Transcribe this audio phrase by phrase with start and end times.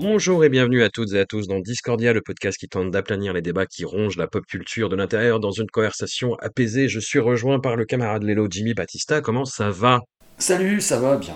[0.00, 3.32] Bonjour et bienvenue à toutes et à tous dans Discordia, le podcast qui tente d'aplanir
[3.32, 6.88] les débats qui rongent la pop culture de l'intérieur dans une conversation apaisée.
[6.88, 9.20] Je suis rejoint par le camarade Lélo Jimmy Batista.
[9.20, 10.00] Comment ça va?
[10.38, 11.34] Salut, ça va bien.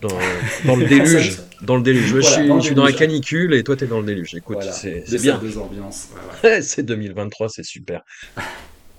[0.00, 0.08] dans,
[0.64, 2.06] dans le déluge Dans le déluge.
[2.16, 4.34] Je suis, dans le je suis dans la canicule et toi t'es dans le déluge.
[4.34, 5.38] Écoute, Voilà, c'est bien.
[5.42, 6.08] deux ambiances.
[6.42, 6.62] ouais, ouais.
[6.62, 8.02] c'est 2023, c'est super.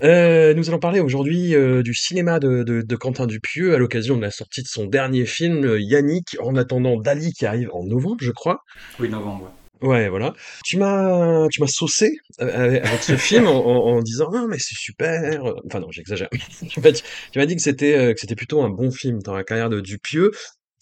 [0.04, 4.18] Euh, nous allons parler aujourd'hui euh, du cinéma de, de- de Quentin Dupieux à l'occasion
[4.18, 7.84] de la sortie de son dernier film, euh, Yannick, en attendant Dali qui arrive en
[7.86, 8.60] novembre, je crois.
[9.00, 9.50] Oui, novembre.
[9.82, 10.10] ouais.
[10.10, 10.34] Voilà.
[10.66, 14.58] Tu m'as, tu m'as saucé euh, avec ce film en, en- en disant non mais
[14.60, 15.42] c'est super.
[15.68, 16.30] Enfin non, j'exagère.
[16.70, 17.02] tu m'as dit,
[17.32, 19.70] tu m'as dit que c'était euh, que c'était plutôt un bon film dans la carrière
[19.70, 20.32] de Dupieux.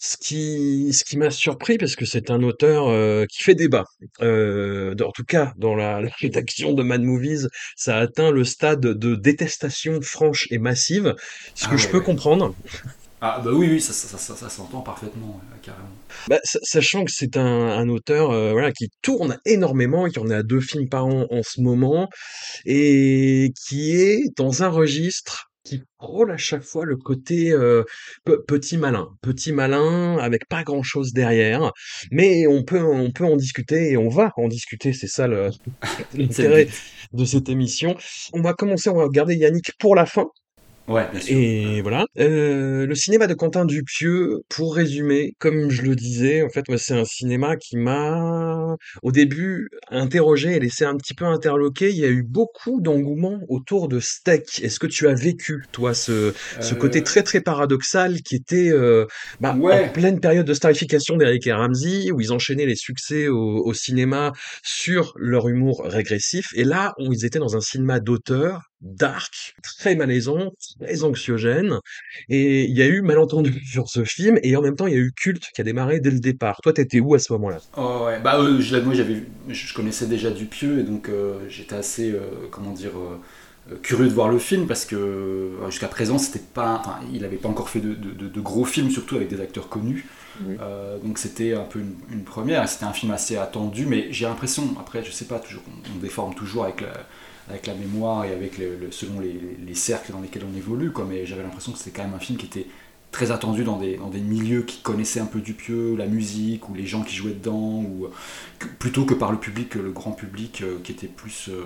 [0.04, 3.84] Ce qui, ce qui m'a surpris parce que c'est un auteur euh, qui fait débat.
[4.20, 8.42] Euh, en tout cas, dans la, la rédaction de Mad Movies, ça a atteint le
[8.44, 11.14] stade de détestation franche et massive,
[11.54, 12.04] ce Ah que je ouais, peux ouais.
[12.04, 12.56] comprendre.
[13.20, 15.88] Ah bah oui, oui, ça, ça, ça, ça, s'entend parfaitement, carrément.
[16.28, 20.30] Bah, sa- sachant que c'est un, un auteur euh, voilà, qui tourne énormément, qui en
[20.30, 22.08] a deux films par an en ce moment,
[22.66, 27.84] et qui est dans un registre qui frôle à chaque fois le côté euh,
[28.24, 31.72] pe- petit malin, petit malin avec pas grand chose derrière,
[32.10, 35.28] mais on peut on peut en discuter et on va en discuter, c'est ça
[36.14, 36.68] l'intérêt
[37.12, 37.96] de cette émission.
[38.32, 40.26] On va commencer, on va regarder Yannick pour la fin.
[40.88, 41.36] Ouais, bien sûr.
[41.36, 42.06] Et voilà.
[42.18, 46.94] Euh, le cinéma de Quentin Dupieux, pour résumer, comme je le disais, en fait, c'est
[46.94, 51.90] un cinéma qui m'a, au début, interrogé et laissé un petit peu interloqué.
[51.90, 54.60] Il y a eu beaucoup d'engouement autour de Steak.
[54.64, 58.70] Est-ce que tu as vécu, toi, ce, ce Euh, côté très, très paradoxal qui était
[58.72, 59.06] euh,
[59.40, 59.84] bah, Ouais.
[59.84, 63.72] en pleine période de starification d'Eric et Ramsey, où ils enchaînaient les succès au, au
[63.72, 64.32] cinéma
[64.64, 66.46] sur leur humour régressif.
[66.56, 71.78] Et là, où ils étaient dans un cinéma d'auteur, dark, très malaisant, très anxiogène.
[72.28, 74.96] Et il y a eu malentendu sur ce film, et en même temps, il y
[74.96, 76.60] a eu culte qui a démarré dès le départ.
[76.62, 77.62] Toi, t'étais où à ce moment-là?
[77.76, 78.20] Oh, ouais.
[78.20, 82.10] Bah, euh, je, moi, j'avais, je je connaissais déjà Dupieux, et donc euh, j'étais assez,
[82.12, 82.92] euh, comment dire,
[83.82, 87.36] curieux de voir le film, parce que euh, jusqu'à présent, c'était pas, enfin, il n'avait
[87.36, 90.06] pas encore fait de, de- de- de gros films, surtout avec des acteurs connus.
[90.40, 90.56] Oui.
[90.60, 94.26] Euh, donc c'était un peu une, une première, c'était un film assez attendu, mais j'ai
[94.26, 96.92] l'impression, après, je sais pas, toujours, on, on déforme toujours avec la,
[97.48, 98.60] avec la mémoire et avec
[98.90, 102.04] selon les, les cercles dans lesquels on évolue, quoi, mais j'avais l'impression que c'était quand
[102.04, 102.66] même un film qui était
[103.10, 106.74] très attendu dans des, dans des milieux qui connaissaient un peu Dupieux, la musique, ou
[106.74, 108.08] les gens qui jouaient dedans, ou
[108.58, 111.62] que- plutôt que par le public, le grand public euh, qui était plus euh,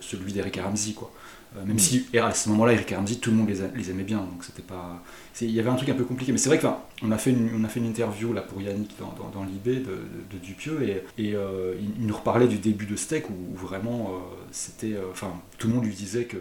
[0.00, 1.12] celui d'Eric Ramsey, quoi.
[1.56, 4.44] Euh, même si à ce moment-là, Eric Ramsey, tout le monde les, aimait bien, donc
[4.44, 5.02] c'était pas.
[5.40, 7.86] Il y avait un truc un peu compliqué, mais c'est vrai qu'on a fait une,
[7.86, 9.98] interview là pour Yannick dans, dans, l'IB de,
[10.30, 14.18] de, Dupieux et, euh, il, nous reparlait du début de Steak où, où vraiment euh,
[14.50, 16.36] c'était, enfin tout le monde lui disait que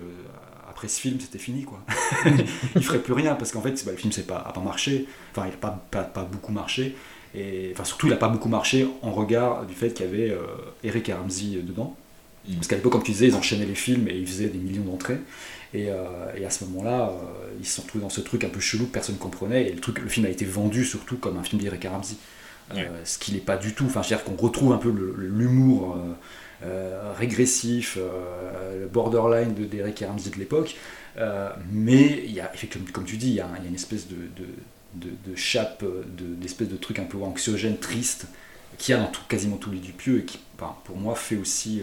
[0.68, 1.80] après ce film c'était fini quoi.
[2.76, 5.06] il ferait plus rien parce qu'en fait bah, le film c'est pas, a pas marché,
[5.32, 6.96] enfin il a pas, beaucoup marché
[7.36, 10.36] et enfin surtout il a pas beaucoup marché en regard du fait qu'il y avait
[10.84, 11.96] Eric Ramsey dedans.
[12.56, 14.84] Parce qu'à l'époque, comme tu disais, ils enchaînaient les films et ils faisaient des millions
[14.84, 15.20] d'entrées.
[15.74, 15.96] Et, euh,
[16.36, 18.86] et à ce moment-là, euh, ils se sont retrouvés dans ce truc un peu chelou
[18.86, 19.68] que personne ne comprenait.
[19.68, 22.16] Et le, truc, le film a été vendu surtout comme un film d'Eric Ramsey.
[22.72, 22.90] Euh, Ouais.
[23.06, 23.86] ce qui n'est pas du tout.
[23.86, 25.98] Enfin, c'est-à-dire qu'on retrouve un peu l'humour
[26.64, 30.76] euh, régressif, le borderline de d'Eric Ramsey de l'époque.
[31.72, 33.76] Mais il y a, effectivement, comme tu dis, il y a, il y a une
[33.76, 34.48] espèce de, de,
[34.96, 38.28] de, de chape, de- d'espèce de truc un peu anxiogène, triste,
[38.78, 41.38] qu'il y a dans tout- quasiment tous les Dupieux et qui, enfin, pour moi, fait
[41.38, 41.82] aussi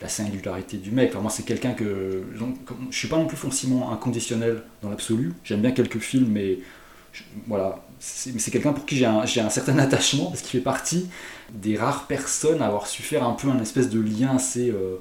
[0.00, 1.10] la singularité du mec.
[1.12, 2.22] Enfin, moi, c'est quelqu'un que.
[2.38, 2.56] donc,
[2.90, 5.32] Je suis pas non plus forcément inconditionnel dans l'absolu.
[5.44, 6.58] J'aime bien quelques films, mais
[7.12, 7.80] je- voilà.
[8.00, 11.06] C'est mais c'est quelqu'un pour qui j'ai un, certain attachement, parce qu'il fait partie
[11.52, 14.70] des rares personnes à avoir su faire un peu un espèce de lien assez.
[14.70, 14.96] euh,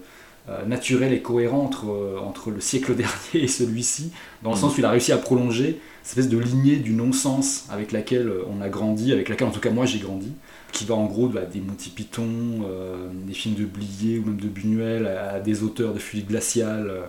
[0.49, 4.11] euh, naturel et cohérent entre, euh, entre le siècle dernier et celui-ci,
[4.41, 7.65] dans le sens où il a réussi à prolonger cette espèce de lignée du non-sens
[7.71, 10.33] avec laquelle on a grandi, avec laquelle en tout cas moi j'ai grandi,
[10.73, 14.39] qui va en gros bah, des Monty Python, euh, des films de Blier ou même
[14.39, 17.01] de Buñuel, à, des auteurs de Fuite glaciale, euh,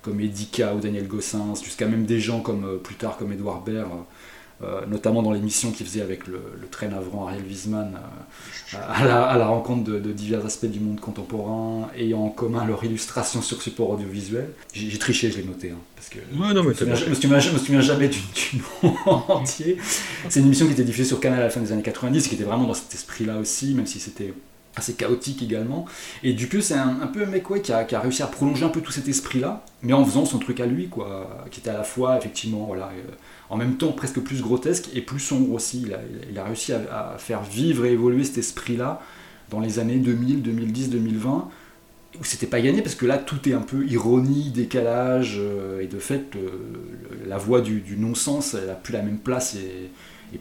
[0.00, 3.90] comme Edika ou Daniel Gossens, jusqu'à même des gens comme plus tard comme Edouard Baird.
[4.60, 7.94] Euh, notamment dans l'émission qu'il faisait avec le, très navrant Ariel Wiesman,
[8.74, 13.40] euh, à, la, rencontre de, divers aspects du monde contemporain, ayant en commun leur illustration
[13.40, 14.48] sur support audiovisuel.
[14.72, 17.58] J'ai triché, je l'ai noté, hein, parce que ouais, non, mais je, me souviens, me
[17.58, 18.18] souviens jamais du,
[18.82, 18.96] nom
[19.28, 19.78] entier.
[20.28, 22.34] C'est une émission qui était diffusée sur Canal à la fin des années 90, qui
[22.34, 24.34] était vraiment dans cet esprit-là aussi, même si c'était
[24.74, 25.86] assez chaotique également.
[26.24, 28.70] Et Dupieux, c'est un, peu un mec qui, a, qui, a, réussi à prolonger un
[28.70, 31.74] peu tout cet esprit-là, mais en faisant son truc à lui, quoi, qui était à
[31.74, 33.12] la fois, effectivement, voilà, euh,
[33.50, 35.86] en même temps presque plus grotesque et plus sombre aussi.
[36.30, 39.00] Il a, réussi à, faire vivre et évoluer cet esprit-là
[39.50, 41.48] dans les années 2000, 2010, 2020,
[42.20, 45.86] où c'était pas gagné parce que là tout est un peu ironie, décalage, euh, et
[45.86, 46.36] de fait
[47.26, 49.90] la voix du, non-sens, elle a plus la même place et,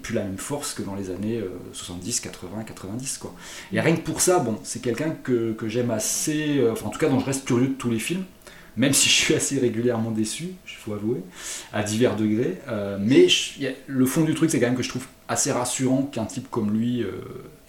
[0.01, 3.17] plus la même force que dans les années 70, 80, 90.
[3.19, 3.33] Quoi.
[3.71, 6.99] Et rien que pour ça, bon, c'est quelqu'un que, j'aime assez, euh, enfin en tout
[6.99, 8.25] cas dont je reste curieux de tous les films
[8.77, 11.21] même si je suis assez régulièrement déçu, il faut avouer,
[11.73, 12.59] à divers degrés.
[12.67, 13.27] Euh, mais
[13.87, 16.71] le fond du truc, c'est quand même que je trouve assez rassurant qu'un type comme
[16.71, 17.11] lui euh,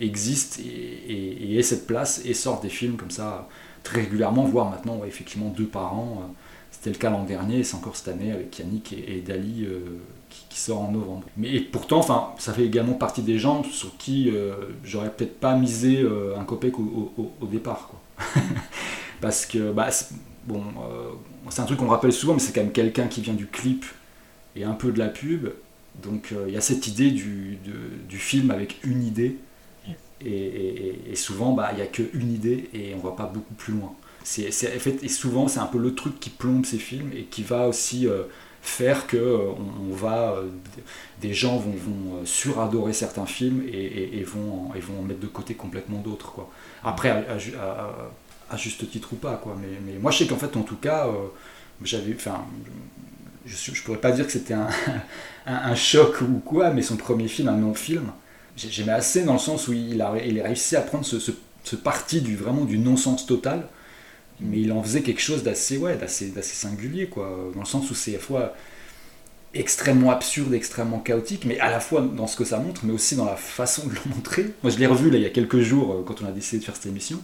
[0.00, 3.48] existe et, ait cette place et sorte des films comme ça
[3.82, 6.22] très régulièrement, voire maintenant effectivement deux par an.
[6.22, 6.32] Euh,
[6.70, 9.66] c'était le cas l'an dernier et c'est encore cette année avec Yannick et, Dali
[10.28, 11.24] qui, sort en novembre.
[11.36, 14.30] Mais pourtant, enfin, ça fait également partie des gens sur qui
[14.84, 16.06] j'aurais peut-être pas misé
[16.38, 17.88] un copec au, au départ.
[17.88, 18.42] Quoi.
[19.20, 19.88] Parce que bah,
[20.48, 21.10] bon, euh,
[21.50, 23.84] c'est un truc qu'on rappelle souvent, mais c'est quand même quelqu'un qui vient du clip
[24.56, 25.50] et un peu de la pub.
[26.02, 27.58] Donc euh, il y a cette idée du,
[28.08, 29.36] du, film avec une idée.
[30.20, 33.72] Et, souvent, bah, il n'y a qu'une idée et on ne va pas beaucoup plus
[33.74, 33.94] loin.
[34.24, 37.42] C'est, fait, et souvent, c'est un peu le truc qui plombe ces films et qui
[37.42, 38.24] va aussi euh,
[38.60, 40.36] faire que on, va,
[41.20, 45.54] des gens vont, vont suradorer certains films et, vont, et vont en mettre de côté
[45.54, 46.32] complètement d'autres.
[46.32, 46.50] Quoi.
[46.82, 48.10] Après, à, à
[48.56, 49.56] juste titre ou pas quoi.
[49.60, 51.28] Mais, mais moi je sais qu'en fait en tout cas euh,
[51.82, 52.44] j'avais enfin
[53.46, 54.68] je, je pourrais pas dire que c'était un,
[55.46, 58.10] un, choc ou quoi mais son premier film un non film
[58.56, 61.76] j'aimais assez dans le sens où il a, il a réussi à prendre ce, ce,
[61.76, 63.66] parti du vraiment du non-sens total
[64.40, 67.50] mais il en faisait quelque chose d'assez ouais d'assez singulier quoi.
[67.54, 68.54] Dans le sens où c'est à la fois
[69.54, 73.16] extrêmement absurde, extrêmement chaotique, mais à la fois dans ce que ça montre, mais aussi
[73.16, 74.46] dans la façon de le montrer.
[74.62, 76.58] Moi, je l'ai revu là, il y a quelques jours euh, quand on a décidé
[76.58, 77.20] de faire cette émission,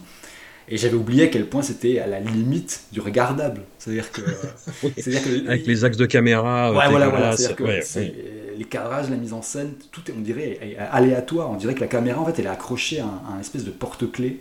[0.67, 3.61] et j'avais oublié à quel point c'était à la limite du regardable.
[3.77, 4.21] C'est-à-dire que,
[4.81, 6.71] que avec les axes de caméra.
[6.71, 7.37] Ouais, voilà, voilà.
[7.37, 7.63] C'est-à-dire que
[8.57, 11.51] les cadrages, la mise en scène, tout est, on dirait, aléatoire.
[11.51, 14.39] On dirait que la caméra, en fait, elle est accrochée à un, espèce de porte-clés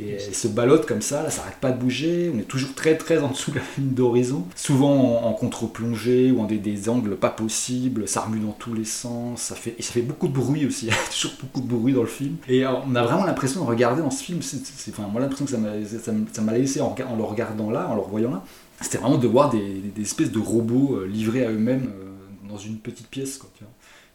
[0.00, 2.32] et elle se ballotte comme ça, là, ça arrête pas de bouger.
[2.34, 4.46] On est toujours très très en dessous de la ligne d'horizon.
[4.56, 8.08] Souvent en, contre-plongée ou en des, angles pas possibles.
[8.08, 9.42] Ça remue dans tous les sens.
[9.42, 10.86] Ça fait, et ça fait beaucoup de bruit aussi.
[10.86, 12.36] Il y a toujours beaucoup de bruit dans le film.
[12.48, 14.40] Et on a vraiment l'impression de regarder dans ce film.
[14.88, 18.44] Enfin, moi, l'impression que ça m'a, laissé en, le regardant là, en le revoyant là.
[18.80, 22.78] C'était vraiment de voir des, espèces de robots euh, livrés à eux-mêmes euh, dans une
[22.78, 23.36] petite pièce.
[23.36, 23.50] Quoi,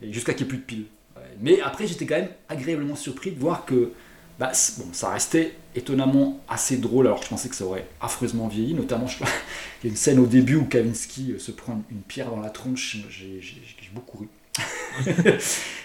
[0.01, 0.85] Et jusqu'à qu'il n'y ait plus de piles.
[1.39, 3.91] Mais après, j'étais quand même agréablement surpris de voir que
[4.39, 8.73] bah, bon, ça restait étonnamment assez drôle, alors je pensais que ça aurait affreusement vieilli,
[8.73, 9.17] notamment je...
[9.83, 12.39] il y a une scène au début où Kavinsky euh, se prend une pierre dans
[12.39, 13.41] la tronche, j'ai
[13.93, 14.27] beaucoup ri.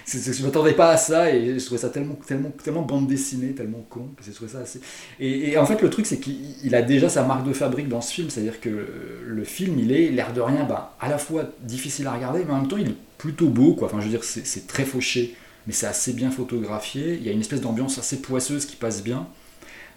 [0.06, 3.52] je ne m'attendais pas à ça et je trouvais ça tellement, tellement, tellement bande dessinée,
[3.52, 4.81] tellement con que trouvé ça assez.
[5.20, 8.12] Et, en fait, le truc, c'est qu'il a déjà sa marque de fabrique dans ce
[8.14, 8.88] film, c'est-à-dire que
[9.26, 12.52] le film, il est, l'air de rien, bah, à la fois difficile à regarder, mais
[12.52, 13.88] en même temps, il est plutôt beau, quoi.
[13.88, 17.14] Enfin, je veux dire, c'est très fauché mais c'est assez bien photographié.
[17.14, 19.26] Il y a une espèce d'ambiance assez poisseuse qui passe bien.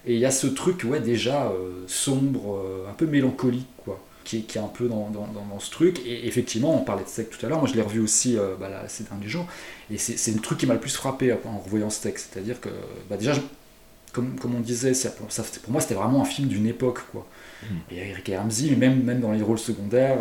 [0.06, 4.00] Et il y a ce truc, ouais, déjà euh, sombre, euh, un peu mélancolique, quoi,
[4.22, 6.00] qui est, qui est un peu dans, dans, dans, ce truc.
[6.06, 8.54] Et effectivement, on parlait de texte tout à l'heure, moi je l'ai revu aussi euh,
[8.58, 9.46] bah, là, ces derniers jours,
[9.90, 12.30] et c'est le truc qui m'a le plus frappé en revoyant ce texte.
[12.32, 12.68] C'est-à-dire que,
[13.10, 13.34] bah, déjà,
[14.12, 17.26] comme, comme, on disait, ça, ça, pour moi c'était vraiment un film d'une époque, quoi.
[17.62, 17.66] Mmh.
[17.90, 20.18] Et Eric Ramsey, même, même dans les rôles secondaires,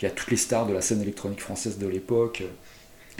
[0.00, 2.44] il y a toutes les stars de la scène électronique française de l'époque.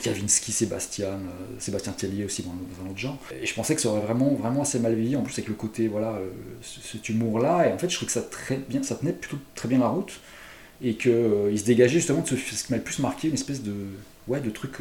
[0.02, 3.18] Kavinsky, Sébastien, euh, Sébastien Tellier aussi dans, un autre genre.
[3.42, 5.54] Et je pensais que ça aurait vraiment, vraiment assez mal vieilli, en plus avec le
[5.54, 6.30] côté, voilà, euh,
[6.62, 7.68] cet humour-là.
[7.68, 9.88] Et en fait, je trouve que ça, très bien, ça tenait plutôt très bien la
[9.88, 10.20] route.
[10.80, 13.62] Et qu'il euh, se dégageait justement de ce, qui m'a le plus marqué, une espèce
[13.62, 13.74] de,
[14.28, 14.76] ouais, de truc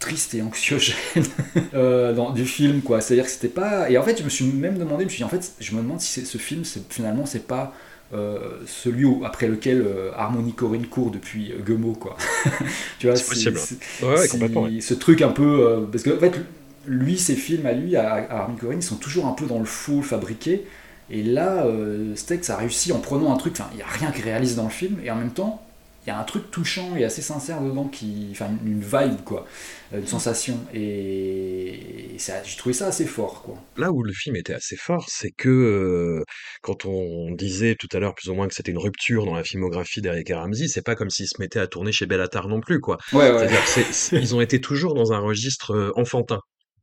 [0.00, 0.96] triste et anxiogène
[1.72, 3.00] dans, du film, quoi.
[3.00, 3.88] C'est-à-dire que c'était pas.
[3.88, 5.72] Et en fait, je me suis même demandé, je me suis dit, en fait, je
[5.74, 7.72] me demande si ce film, finalement, c'est pas
[8.14, 12.16] euh, celui après lequel euh, Harmony Corinne court depuis euh, Guemo quoi.
[12.98, 13.60] tu vois, c'est possible.
[14.80, 16.40] Ce truc un peu parce que en fait
[16.86, 19.66] lui ses films à lui à, Harmony Corinne ils sont toujours un peu dans le
[19.66, 20.64] faux fabriqué
[21.10, 21.66] et là
[22.14, 24.64] Stex a réussi en prenant un truc enfin il y a rien qui réalise dans
[24.64, 25.62] le film et en même temps
[26.06, 29.46] il y a un truc touchant et assez sincère dedans, qui, enfin une vibe quoi,
[29.92, 30.58] une sensation.
[30.72, 33.56] Et, j'ai trouvé ça assez fort quoi.
[33.76, 36.24] Là où le film était assez fort, c'est que euh,
[36.62, 39.44] quand on disait tout à l'heure plus ou moins que c'était une rupture dans la
[39.44, 42.80] filmographie d'Eric Ramsey, c'est pas comme s'il se mettait à tourner chez Bellatar non plus
[42.80, 42.98] quoi.
[43.12, 43.48] Ouais, ouais.
[43.48, 46.40] C'est-à-dire ils ont été toujours dans un registre euh, enfantin.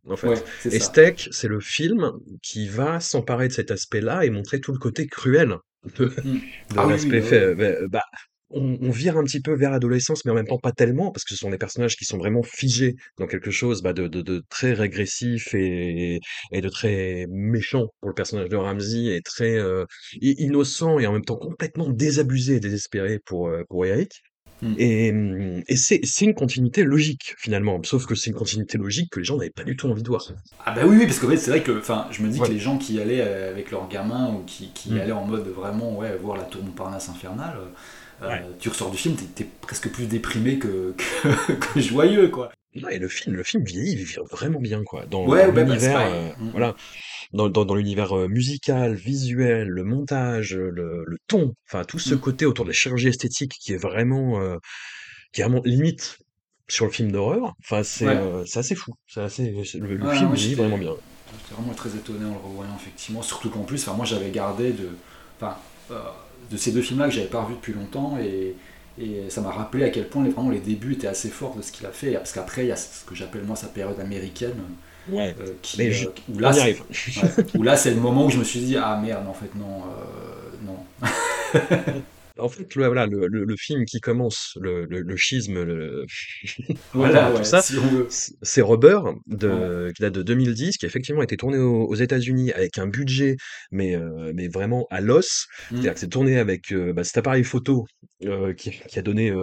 [0.08, 0.46] En fait.
[0.66, 2.12] et Steak, c'est le film
[2.44, 5.56] qui va s'emparer de cet aspect-là et montrer tout le côté cruel
[5.98, 6.42] de, hmm.
[6.78, 7.56] ah l'aspect fait.
[7.56, 8.04] Bah, bah
[8.52, 11.34] on, vire un petit peu vers l'adolescence, mais en même temps pas tellement, parce que
[11.34, 15.54] ce sont des personnages qui sont vraiment figés dans quelque chose bah, de, très régressif
[15.54, 16.20] et,
[16.54, 19.86] de très méchant pour le personnage de Ramsey, et très euh,
[20.22, 24.22] innocent et en même temps complètement désabusé et désespéré pour, euh, pour Eric.
[24.62, 24.74] Mmh.
[24.78, 29.20] Et, mmh, et c'est une continuité logique finalement, sauf que c'est une continuité logique que
[29.20, 30.26] les gens n'avaient pas du tout envie de voir.
[30.66, 32.60] Ah bah oui, oui parce qu'en fait c'est vrai que je me dis que les
[32.60, 35.00] gens qui allaient euh, avec leurs gamins ou qui, qui mmh.
[35.00, 37.58] allaient en mode vraiment ouais, voir la tour Montparnasse infernale,
[38.22, 40.96] euh, tu ressors du film, t'es es presque plus déprimé que,
[41.60, 42.52] que, joyeux, quoi.
[42.74, 45.06] et le film, le film vieillit, il vit vraiment bien, quoi.
[45.06, 46.50] Dans bah, l'univers, euh, mm.
[46.52, 46.76] voilà,
[47.34, 52.16] dans, dans, dans l'univers euh, musical, visuel, le montage, le, le ton, enfin tout ce
[52.16, 52.20] mm.
[52.20, 54.40] côté autour de la chirurgie esthétique qui est vraiment,
[55.34, 56.20] qui est vraiment limite
[56.68, 57.54] sur le film d'horreur.
[57.60, 58.94] Enfin, c'est assez fou.
[59.08, 60.94] C'est assez, le, film vit vraiment bien.
[61.38, 63.22] J'étais vraiment très étonné en le revoyant, effectivement.
[63.22, 64.90] Surtout qu'en plus, moi j'avais gardé de.
[65.38, 65.58] Enfin,
[66.50, 68.56] de ces deux films-là que j'avais pas revu depuis longtemps et,
[69.00, 71.62] et ça m'a rappelé à quel point les, vraiment les débuts étaient assez forts de
[71.62, 74.00] ce qu'il a fait parce qu'après il y a ce que j'appelle moi sa période
[74.00, 74.56] américaine
[75.10, 75.36] ouais.
[75.42, 76.84] Euh, qui, Mais euh, où là, arrive.
[77.56, 79.84] où là c'est le moment où je me suis dit ah merde en fait non
[79.84, 81.92] euh, non
[82.38, 86.06] En fait, voilà, le, le, film qui commence, le, le, schisme, le...
[86.94, 87.62] voilà, tout ça,
[88.42, 92.78] c'est Rubber, de, qui date de 2010, qui a effectivement été tourné aux, États-Unis avec
[92.78, 93.38] un budget,
[93.72, 95.48] mais, euh, mais vraiment à l'os.
[95.72, 95.76] Mmh.
[95.76, 97.86] C'est-à-dire que c'est tourné avec euh, bah, cet appareil photo
[98.26, 99.34] euh, qui, qui, a donné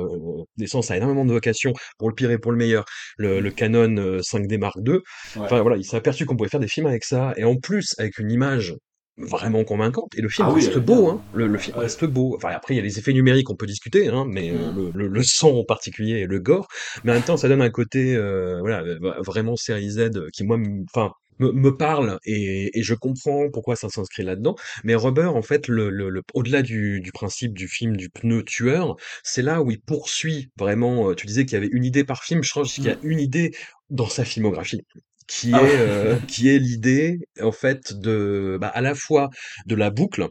[0.59, 2.85] naissance à énormément de vocations, pour le pire et pour le meilleur,
[3.17, 3.53] le.
[3.53, 4.99] Canon 5D Mark II.
[5.37, 7.95] Enfin voilà, il s'est aperçu qu'on pouvait faire des films avec ça, et en plus
[7.99, 8.75] avec une image
[9.19, 11.23] vraiment convaincante et le film ah reste beau hein.
[11.35, 14.09] le, film reste beau enfin après il y a les effets numériques on peut discuter
[14.09, 14.93] hein, mais euh, mmh.
[14.95, 16.67] le, le, son en particulier et le gore
[17.05, 20.45] mais en même temps ça donne un côté euh, voilà euh, vraiment série Z qui
[20.45, 20.59] moi
[20.95, 24.55] enfin me, parle et, et, je comprends pourquoi ça s'inscrit là-dedans.
[24.85, 28.95] Mais Rubber, en fait, le, le, au-delà du, du, principe du film du pneu tueur,
[29.25, 31.13] c'est là où il poursuit vraiment.
[31.15, 32.45] Tu disais qu'il y avait une idée par film.
[32.45, 32.99] Je pense qu'il y a mmh.
[33.03, 33.57] une idée
[33.91, 34.83] dans sa filmographie
[35.27, 39.31] qui ah est euh, qui est l'idée en fait de bah, à la fois
[39.67, 40.29] de la boucle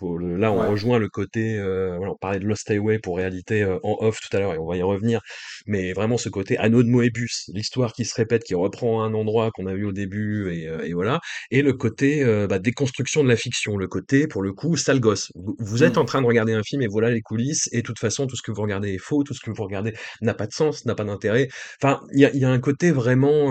[0.00, 3.78] là, on rejoint le côté, euh, voilà, on parlait de Lost Highway pour réalité euh,
[3.82, 5.20] en off tout à l'heure et on va y revenir,
[5.66, 9.50] mais vraiment ce côté anneau de Moebius, l'histoire qui se répète, qui reprend un endroit
[9.52, 11.20] qu'on a vu au début et, euh, et voilà,
[11.50, 15.30] et le côté bah, déconstruction de la fiction, le côté pour le coup sale gosse.
[15.34, 16.00] Vous, êtes mmh.
[16.00, 18.36] en train de regarder un film et voilà les coulisses et de toute façon tout
[18.36, 20.84] ce que vous regardez est faux, tout ce que vous regardez n'a pas de sens,
[20.84, 21.48] n'a pas d'intérêt.
[21.82, 23.50] Enfin, il y a, y a, un côté vraiment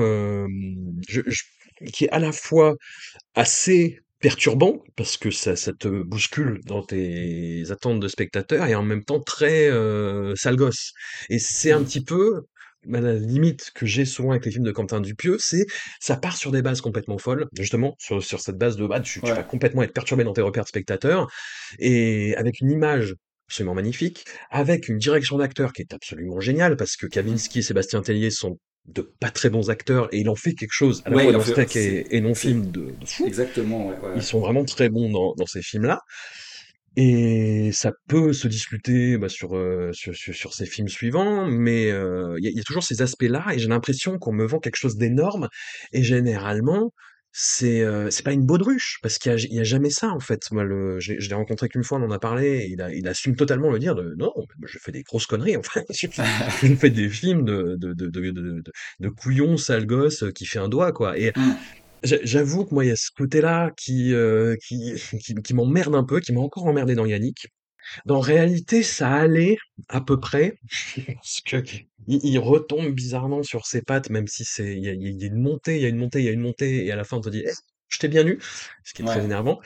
[1.08, 1.22] je,
[1.92, 2.76] qui est à la fois
[3.36, 8.82] assez perturbant parce que ça, ça, te bouscule dans tes attentes de spectateur et en
[8.82, 10.94] même temps très euh, sale gosse.
[11.30, 11.86] Et c'est un mmh.
[11.86, 12.42] petit peu
[12.86, 15.66] bah, la limite que j'ai souvent avec les films de Quentin Dupieux, c'est
[16.00, 19.20] ça part sur des bases complètement folles, justement sur, sur cette base de bah, tu,
[19.20, 21.30] tu vas complètement être perturbé dans tes repères de spectateur
[21.80, 23.16] et avec une image
[23.50, 28.02] absolument magnifique, avec une direction d'acteur qui est absolument géniale parce que Kavinsky et Sébastien
[28.02, 31.24] Tellier sont de pas très bons acteurs et il en fait quelque chose à la
[31.24, 33.26] fois dans Steak et, non film de, de, fou.
[33.26, 33.88] Exactement.
[33.88, 36.02] Ouais, Ils sont vraiment très bons dans, dans ces films-là.
[36.96, 41.90] Et ça peut se discuter bah, sur, euh, sur, sur, sur, ces films suivants, mais
[41.90, 44.76] euh, il y, y, a toujours ces aspects-là, et j'ai l'impression qu'on me vend quelque
[44.76, 45.50] chose d'énorme,
[45.92, 46.94] et généralement,
[47.36, 50.52] c'est euh, c'est pas une baudruche parce qu'il y, y a, jamais ça en fait
[50.52, 53.08] moi le je l'ai rencontré qu'une fois on en a parlé et il, a, il
[53.08, 54.32] assume totalement le dire de non
[54.64, 56.08] je fais des grosses conneries en fait je,
[56.76, 58.64] fais des films de de de de, de,
[59.00, 61.56] de couillon sale gosse qui fait un doigt quoi et mmh.
[62.04, 66.04] J'avoue que moi, il y a ce côté-là qui, euh, qui, qui, qui m'emmerde un
[66.04, 67.48] peu, qui m'a encore emmerdé dans Yannick.
[68.06, 69.58] Dans réalité, ça allait
[69.90, 70.58] à peu près,
[71.16, 71.58] parce que
[72.08, 75.42] il, retombe bizarrement sur ses pattes, même si c'est il y a, y a, une
[75.42, 77.18] montée, il y a une montée, il y a une montée, et à la fin
[77.18, 77.52] on te dit eh,
[77.94, 78.40] je t'ai bien eu,
[78.84, 79.60] ce qui est très énervant.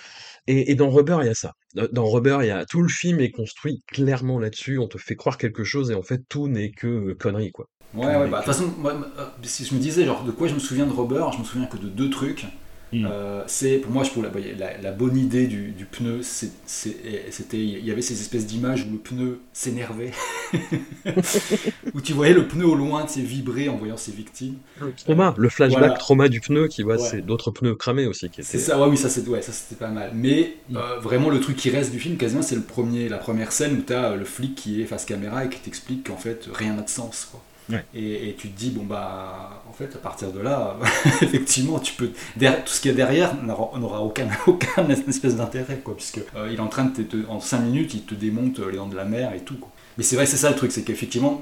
[0.48, 1.54] Et, et, dans Rubber, il y a ça.
[1.74, 4.78] Dans Rubber, il y a tout le film est construit clairement là-dessus.
[4.80, 7.68] On te fait croire quelque chose et en fait tout n'est que euh, conneries quoi.
[7.94, 10.48] Ouais, ouais, bah, de toute façon, moi, euh, si je me disais genre de quoi
[10.48, 12.46] je me souviens de Rubber, je me souviens que de deux trucs.
[12.94, 13.06] Mm.
[13.12, 16.52] Euh, c'est pour moi, je trouve la, la, la bonne idée du, du pneu, c'est-
[16.66, 16.96] c'est-
[17.32, 20.12] c'était il y avait ces espèces d'images où le pneu s'énervait,
[21.94, 24.56] où tu voyais le pneu au loin, tu sais, vibrer en voyant ses victimes.
[24.98, 25.98] Trauma, le flashback Voilà.
[25.98, 27.08] trauma du pneu qui voit Ouais.
[27.12, 28.66] c'est d'autres pneus cramés aussi qui C'est étaient.
[28.68, 30.12] ça, ouais, oui, ça c'est ouais, ça c'était pas mal.
[30.14, 33.52] Mais euh, vraiment le truc qui reste du film, quasiment, c'est le premier, la première
[33.52, 36.48] scène où t'as euh, le flic qui est face caméra et qui t'explique qu'en fait
[36.54, 37.28] rien n'a de sens.
[37.32, 37.42] Quoi.
[37.70, 37.84] Ouais.
[37.94, 40.78] Et, et tu te dis bon bah en fait à partir de là,
[41.22, 45.82] effectivement tu peux derrière- tout ce qu'il y a derrière n'aura aucun aucun espèce d'intérêt
[45.84, 48.60] quoi, puisque euh, il est en train de te, en 5 minutes il te démonte
[48.60, 49.58] euh, les dents de la mer et tout.
[49.58, 49.70] Quoi.
[49.98, 51.42] Mais c'est vrai, c'est ça le truc, c'est qu'effectivement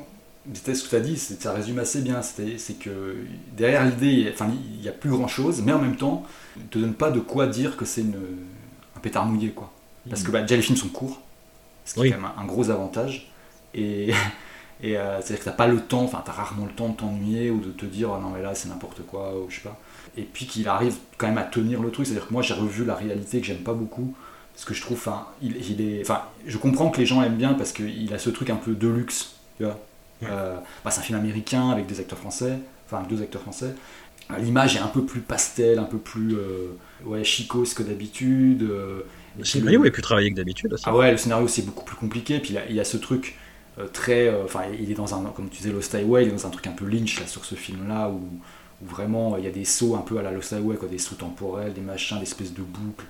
[0.53, 2.21] c'était ce que tu as dit, ça résume assez bien.
[2.21, 3.15] C'est que
[3.57, 6.23] derrière l'idée, enfin, il n'y a plus grand chose, mais en même temps,
[6.55, 8.15] ne te donne pas de quoi dire que c'est une-
[8.95, 9.49] un pétard mouillé.
[9.49, 9.71] Quoi.
[10.07, 11.19] Parce que bah, déjà, les films sont courts,
[11.83, 12.07] ce qui Oui.
[12.09, 13.31] est quand même un, un gros avantage.
[13.73, 14.11] Et,
[14.81, 16.89] et euh, c'est-à-dire que tu n'as pas le temps, enfin, tu as rarement le temps
[16.89, 19.55] de t'ennuyer ou de te dire Ah non, mais là, c'est n'importe quoi, ou je
[19.57, 19.79] sais pas.
[20.17, 22.05] Et puis qu'il arrive quand même à tenir le truc.
[22.05, 24.15] C'est-à-dire que moi, j'ai revu la réalité que j'aime pas beaucoup.
[24.53, 27.35] Parce que je trouve, enfin, il, il est, enfin, je comprends que les gens aiment
[27.35, 29.79] bien parce qu'il a ce truc un peu de luxe, tu vois.
[30.23, 33.75] Euh, bah, c'est un film américain avec des acteurs français, enfin avec deux acteurs français.
[34.31, 36.69] Euh, L'image est un peu plus pastel, un peu plus euh,
[37.05, 38.61] ouais, chicose que d'habitude.
[39.37, 40.83] Le scénario est plus travaillé que d'habitude aussi.
[40.87, 42.39] ah ouais, le scénario c'est beaucoup plus compliqué.
[42.39, 43.37] Puis il y a- il y, a ce truc
[43.91, 46.47] très, euh, enfin il est dans un, comme tu disais, Lost Highway, il est dans
[46.47, 48.21] un truc un peu Lynch là sur ce film-là où,
[48.81, 50.97] où vraiment il y a des sauts un peu à la Lost Highway, quoi, des
[50.97, 53.05] sauts temporels, des machins, des espèces de boucles.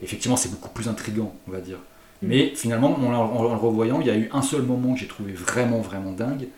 [0.00, 1.78] Et effectivement, c'est beaucoup plus intrigant, on va dire.
[2.22, 5.00] Mais finalement, en, en- en le revoyant, il y a eu un seul moment que
[5.00, 6.48] j'ai trouvé vraiment, vraiment dingue.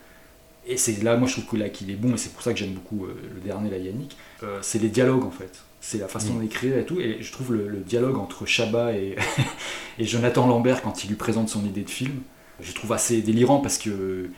[0.66, 2.52] Et c'est là, moi, je trouve que là qu'il est bon, et c'est pour ça
[2.52, 4.16] que j'aime beaucoup euh, le dernier, la Yannick.
[4.44, 5.60] euh, c'est les dialogues, en fait.
[5.80, 7.00] C'est la façon d'écrire et tout.
[7.00, 9.16] Et je trouve le, le dialogue entre Chabat et,
[9.98, 12.20] et Jonathan Lambert, quand il lui présente son idée de film,
[12.62, 14.30] je trouve assez délirant parce que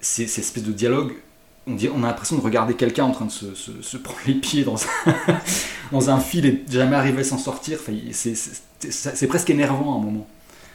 [0.00, 1.12] c'est cette espèce de dialogue.
[1.66, 5.14] On, a l'impression de regarder quelqu'un en train de se, prendre les pieds dans un,
[5.92, 7.78] dans un fil et jamais arriver à s'en sortir.
[7.80, 10.26] Enfin, c'est- presque énervant à un moment.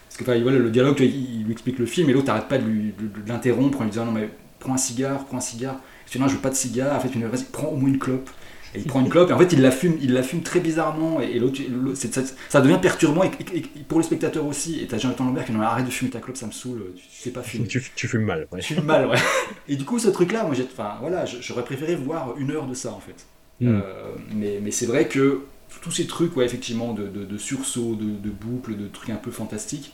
[0.07, 2.63] Parce que voilà, le dialogue, il, lui explique le film et l'autre n'arrête pas de
[3.27, 5.75] l'interrompre en lui disant non mais prends un cigare, prends un cigare.
[6.09, 8.29] Je veux pas de cigare, en fait vas-y prends au moins une clope.
[8.75, 10.59] Et il prend une clope et en fait il la fume, il la fume très
[10.59, 11.59] bizarrement et, et l'autre,
[11.95, 14.81] ça, ça devient perturbant et, et- et pour le spectateur aussi.
[14.81, 17.01] Et t'as Jonathan Lambert qui dit arrête de fumer ta clope, ça me saoule, tu,
[17.03, 17.67] tu sais pas fumer.
[17.67, 18.47] Tu, tu fumes mal.
[18.51, 18.61] ouais.
[18.61, 19.17] Je fume mal, ouais.
[19.69, 22.73] Et du coup, ce truc-là, moi, j'ai, enfin, voilà, j'aurais préféré voir une heure de
[22.73, 23.25] ça, en fait.
[23.61, 23.67] Mm.
[23.69, 23.81] Euh,
[24.35, 25.41] mais, mais c'est vrai que
[25.81, 29.15] tous ces trucs, ouais, effectivement, de, de, de sursauts, de, de boucles, de trucs un
[29.15, 29.93] peu fantastiques,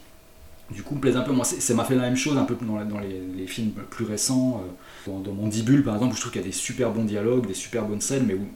[0.71, 1.31] du coup, me plaisent un peu.
[1.33, 3.71] Moi, ça m'a fait la même chose un peu dans, la- dans les, les films
[3.89, 4.63] plus récents.
[4.65, 4.71] euh,
[5.11, 7.45] dans, dans Mandibule, par exemple, où je trouve qu'il y a des super bons dialogues,
[7.47, 8.47] des super bonnes scènes, mais où,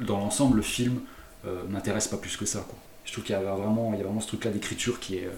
[0.00, 1.00] dans l'ensemble, le film
[1.46, 2.78] euh, m'intéresse pas plus que ça, quoi.
[3.04, 5.26] Je trouve qu'il y a vraiment, il y a vraiment ce truc-là d'écriture qui est,
[5.26, 5.30] euh,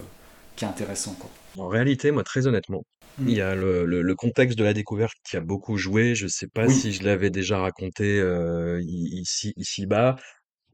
[0.55, 1.29] qui est intéressant, quoi.
[1.57, 2.83] En réalité, moi, très honnêtement,
[3.17, 3.29] Mm.
[3.29, 6.15] il y a le, le- le contexte de la découverte qui a beaucoup joué.
[6.15, 6.73] Je sais pas Oui.
[6.73, 10.17] si je l'avais déjà raconté euh, i- ici, ici-bas.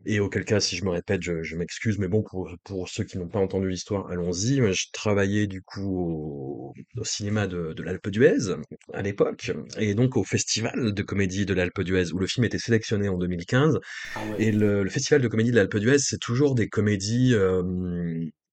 [0.05, 1.99] Et auquel cas, si je me répète, je, je m'excuse.
[1.99, 4.55] Mais bon, pour, pour ceux qui n'ont pas entendu l'histoire, allons-y.
[4.73, 8.55] Je travaillais du coup au, au cinéma de, de l'Alpe d'Huez
[8.93, 9.51] à l'époque.
[9.77, 13.17] Et donc au festival de comédie de l'Alpe d'Huez, où le film était sélectionné en
[13.17, 13.79] 2015.
[14.15, 14.43] Ah ouais.
[14.43, 17.61] Et le, le festival de comédie de l'Alpe d'Huez, c'est toujours des comédies euh,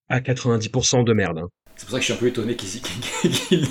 [0.09, 1.39] à 90% de merde.
[1.39, 1.49] hein.
[1.79, 2.69] C'est pour ça que je suis un peu étonné qu'il
[3.49, 3.69] qu'il-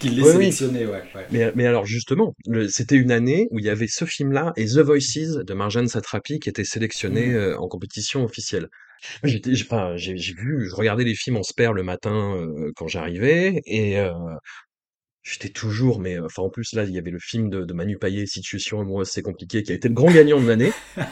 [0.00, 1.02] qu'il l'ait Oui, sélectionné, ouais.
[1.14, 1.26] ouais.
[1.30, 2.34] Mais, mais alors justement,
[2.70, 6.38] c'était une année où il y avait ce film-là et The Voices de Marjane Satrapi
[6.38, 7.34] qui étaient sélectionnés Mhm.
[7.36, 8.68] euh, en compétition officielle.
[9.24, 13.60] J'étais, j'ai, enfin, vu, je regardais les films en spare le matin euh, quand j'arrivais
[13.66, 14.12] et euh,
[15.24, 17.98] j'étais toujours, mais enfin en plus là il y avait le film de, de Manu
[17.98, 20.70] Payet, Situation amoureuse c'est compliqué, qui a été le grand gagnant de l'année.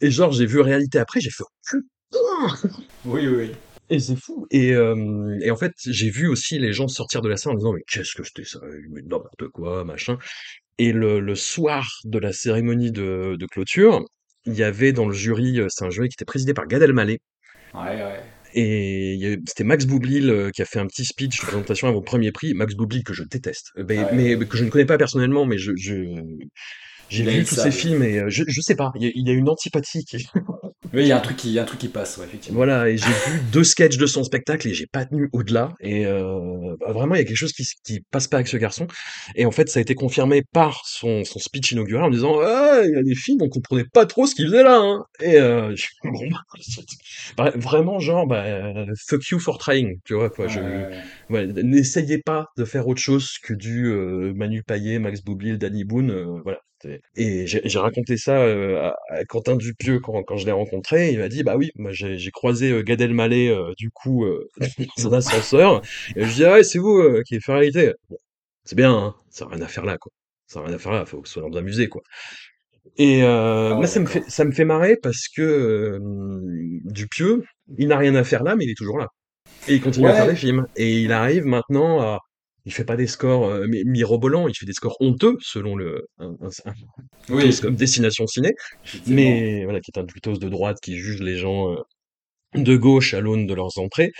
[0.00, 1.76] et, et genre j'ai vu réalité après, j'ai fait oh,
[2.10, 2.70] putain
[3.04, 3.50] oui, oui.
[3.90, 4.46] Et c'est fou.
[4.50, 7.56] Et, euh, et en fait, j'ai vu aussi les gens sortir de la salle en
[7.56, 8.60] disant mais qu'est-ce que c'était ça?
[8.90, 10.18] Mais n'importe quoi, machin.
[10.78, 14.04] Et le, le soir de la cérémonie de, de clôture,
[14.46, 16.82] il y avait dans le jury, euh, c'est un jury qui était présidé par Gad
[16.82, 17.18] Elmaleh,
[17.74, 18.22] Ouais, ouais.
[18.54, 22.00] et c'était Max Boublil euh, qui a fait un petit speech de présentation à mon
[22.02, 22.54] premier prix.
[22.54, 24.06] Max Boublil que je déteste, Euh, mais, Ouais.
[24.14, 25.94] mais- mais que je ne connais pas personnellement, mais je, je
[27.08, 27.72] j'ai vu tous salle.
[27.72, 30.26] ces films et euh, je, je sais pas, il y, y a une antipathie qui,
[30.94, 32.24] Oui, il y a un truc qui, il y a un truc qui passe, ouais,
[32.24, 32.56] effectivement.
[32.56, 35.74] Voilà, et j'ai vu deux sketchs de son spectacle et j'ai pas tenu au-delà.
[35.80, 38.56] Et euh, bah, vraiment, il y a quelque chose qui, qui passe pas avec ce
[38.56, 38.86] garçon.
[39.34, 42.80] Et en fait, ça a été confirmé par son, son speech inaugural en disant Ah,
[42.84, 44.78] il y a des films, on comprenait pas trop ce qu'il faisait là.
[44.80, 45.04] Hein.
[45.20, 46.20] Et euh, je- bon,
[47.36, 48.44] bah, vraiment, genre, bah,
[49.08, 50.46] fuck you for trying, tu vois quoi.
[50.48, 50.58] je,
[51.30, 51.46] Ouais.
[51.46, 56.10] N'essayez pas de faire autre chose que du euh, Manu Payet, Max Boublil, Danny Boone,
[56.10, 56.60] euh, voilà.
[57.16, 61.12] Et j'ai raconté ça euh, à, Quentin Dupieux quand, quand je l'ai rencontré.
[61.12, 64.48] Il m'a dit bah oui, moi j'ai croisé euh, Gad Elmaleh euh, du coup euh,
[64.98, 65.82] dans un ascenseur.
[66.16, 67.94] Et je dis ah ouais c'est vous euh, qui fait réalité.
[68.08, 68.16] Bon,
[68.64, 70.12] c'est bien, hein, ça n'a rien à faire là quoi.
[70.46, 72.02] Ça n'a rien à faire là, faut que ce soit dans un musée quoi.
[72.96, 76.00] Et euh, Ah moi, ça me fait, ça me fait marrer parce que euh,
[76.84, 77.44] Dupieux,
[77.76, 79.08] il n'a rien à faire là, mais il est toujours là.
[79.68, 80.66] Et il continue à faire des films.
[80.76, 82.18] Et il arrive maintenant à...
[82.64, 86.06] Il fait pas des scores euh, mi- mirobolants, il fait des scores honteux, selon le
[86.18, 86.72] un, un, un
[87.26, 88.50] tweetos oui, comme Destination Ciné,
[89.06, 91.76] mais voilà, qui est un tweetos de droite qui juge les gens euh,
[92.54, 94.10] de gauche à l'aune de leurs entrées.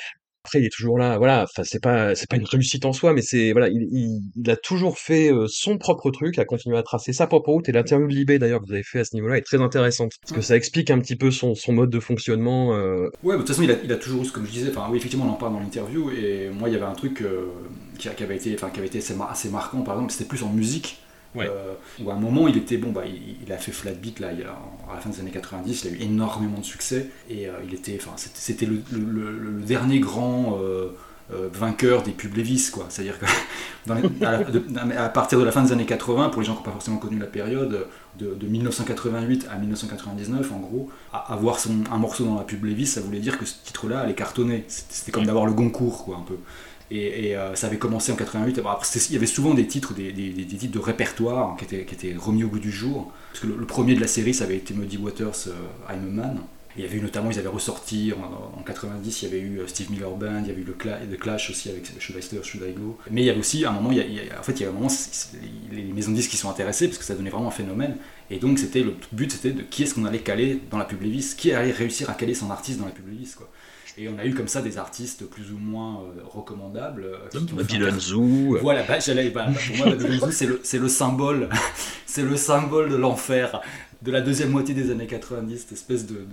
[0.44, 1.42] Après, il est toujours là, voilà.
[1.44, 4.50] Enfin, c'est pas, c'est pas une réussite en soi, mais c'est, voilà, il, il, il
[4.50, 7.68] a toujours fait euh, son propre truc, a continué à tracer sa propre route.
[7.68, 10.12] Et l'interview de Libé, d'ailleurs, que vous avez fait à ce niveau-là, est très intéressante
[10.22, 12.74] parce que ça explique un petit peu son, son mode de fonctionnement.
[12.74, 14.86] euh, Ouais, de toute façon, il a, il a toujours eu, comme je disais, enfin,
[14.90, 17.46] oui, effectivement, on en parle dans l'interview, et moi, il y avait un truc euh,
[17.98, 20.28] qui, qui avait été, enfin, qui avait été assez, mar- assez marquant, par exemple, c'était
[20.28, 20.98] plus en musique.
[21.34, 21.46] Ouais.
[21.46, 24.18] Euh, où à un moment, il était, bon, bah, il, il a fait Flat Beat,
[24.20, 24.58] là, il a-
[24.90, 27.74] à la fin des années 90, il a eu énormément de succès, et euh, il
[27.74, 30.88] était, enfin, c'était le, le- le- le dernier grand euh,
[31.34, 32.86] euh, vainqueur des pubs Levis, quoi.
[32.88, 33.26] C'est-à-dire que
[33.86, 34.64] dans les- à, la- de-
[34.96, 36.96] à partir de la fin des années 80, pour les gens qui n'ont pas forcément
[36.96, 37.86] connu la période,
[38.18, 42.86] de, de 1988 à 1999, en gros, avoir son, un morceau dans la pub Levis,
[42.86, 44.64] ça voulait dire que ce titre-là allait cartonner.
[44.68, 46.36] C'était c'était comme d'avoir le Goncourt, quoi, un peu.
[46.90, 48.60] Et, euh, ça avait commencé en 88.
[48.60, 52.14] Bon, après, c'était- il y avait souvent des titres, des, titres de répertoire qui étaient,
[52.18, 53.12] remis au goût du jour.
[53.32, 56.10] Parce que le, premier de la série, ça avait été Muddy Waters, euh, I'm a
[56.10, 56.40] Man.
[56.76, 59.66] Il y avait notamment, ils avaient ressorti en, en 90, il y avait eu euh,
[59.66, 62.96] Steve Miller Band, il y avait eu le The Clash aussi avec Should I Go.
[63.10, 64.88] Mais il y avait aussi un moment, en fait, il y a un moment,
[65.72, 67.96] les maisons de disques qui sont intéressées parce que ça donnait vraiment un phénomène.
[68.30, 71.02] Et donc, c'était le but, c'était de qui est-ce qu'on allait caler dans la pub
[71.02, 73.50] Levis, qui allait réussir à caler son artiste dans la pub Levis, quoi.
[73.98, 77.04] Et on a eu comme ça des artistes plus ou moins euh, recommandables.
[77.04, 78.54] euh, Dylan Zoo.
[78.56, 81.48] euh, voilà, bah, j'allais, bah, pour moi, Babylon Zoo, c'est le, c'est le symbole,
[82.06, 83.60] c'est le symbole de l'enfer
[84.00, 86.24] de la deuxième moitié des années 90, cette espèce de,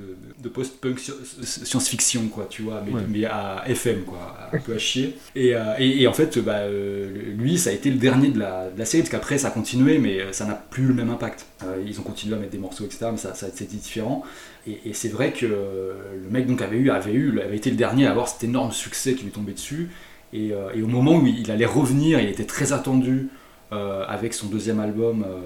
[0.43, 3.01] de, post-punk sci- science-fiction, quoi, tu vois, mais, Ouais.
[3.09, 5.17] mais à FM, quoi, un peu à chier.
[5.35, 8.37] Et, euh, et, et en fait, bah, euh, lui, ça a été le dernier de
[8.39, 11.09] la, de la série, parce qu'après, ça a continué, mais ça n'a plus le même
[11.09, 11.47] impact.
[11.63, 14.21] Euh, ils ont continué à mettre des morceaux, etc., mais ça, ça c'était différent.
[14.67, 18.07] Et, c'est vrai que le mec donc avait eu, avait eu, avait été le dernier
[18.07, 19.89] à avoir cet énorme succès qui lui tombait dessus.
[20.33, 23.29] Et, euh, au moment où il allait revenir, il était très attendu
[23.71, 25.39] euh, avec son deuxième album euh,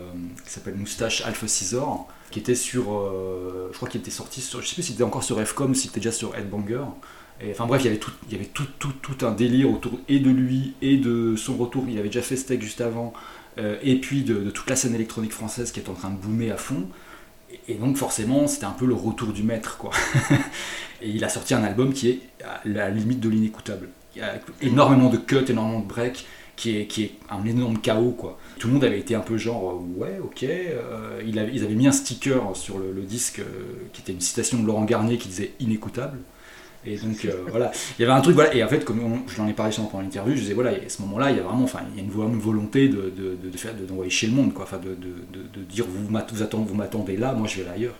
[0.46, 2.84] qui s'appelle Moustache Alpha Scissor, qui était sur,
[3.72, 5.90] je crois qu'il était sorti sur, je sais plus s'il était encore sur FCOM, s'il
[5.90, 6.86] était déjà sur Headbanger.
[7.42, 9.72] Et, enfin bref, il y avait, tout, il y avait tout, tout, tout un délire
[9.72, 11.86] autour et de lui et de son retour.
[11.88, 13.14] Il avait déjà fait Steak juste avant,
[13.84, 16.52] et puis de, de toute la scène électronique française qui est en train de boomer
[16.52, 16.88] à fond.
[17.68, 19.92] Et donc forcément, c'était un peu le retour du maître, quoi.
[21.02, 23.90] et il a sorti un album qui est à la limite de l'inécoutable.
[24.16, 27.80] Il y a énormément de cuts, énormément de breaks, qui est, qui est un énorme
[27.80, 28.38] chaos, quoi.
[28.58, 30.44] Tout le monde avait été un peu genre, euh, ouais, ok.
[30.44, 33.44] euh, ils avaient mis un sticker sur le, le disque euh,
[33.94, 36.20] qui était une citation de Laurent Garnier qui disait inécoutable.
[36.86, 39.28] Et donc euh, voilà, il y avait un truc, voilà, et en fait, comme on-
[39.28, 41.44] je l'en ai parlé pendant l'interview, je disais, voilà, à ce moment-là, il y a
[41.44, 44.64] vraiment, enfin, il y a une, une volonté de, de, d'envoyer chez le monde, quoi,
[44.64, 47.96] enfin, de, de, dire, vous, m'att- vous, m'attendez là, moi je vais ailleurs.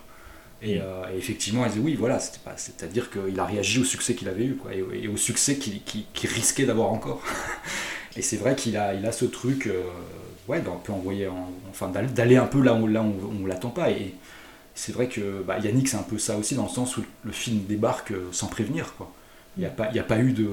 [0.62, 4.30] Et, euh, et effectivement, elle disait, oui, voilà, c'est-à-dire qu'il a réagi au succès qu'il
[4.30, 7.22] avait eu, quoi, et, au- et au succès qu'il, qu'il risquait d'avoir encore.
[8.18, 9.84] et c'est vrai qu'il a, il a ce truc, euh,
[10.48, 13.44] ouais, d'un peu envoyer, en- enfin, d'aller, d'aller un peu là où, là où on,
[13.44, 13.92] on l'attend pas.
[13.92, 14.14] Et,
[14.80, 17.32] c'est vrai que bah, Yannick, c'est un peu ça aussi, dans le sens où le
[17.32, 18.94] film débarque euh, sans prévenir.
[18.96, 19.12] Quoi.
[19.58, 20.48] Il n'y a, pas- il y a pas eu de.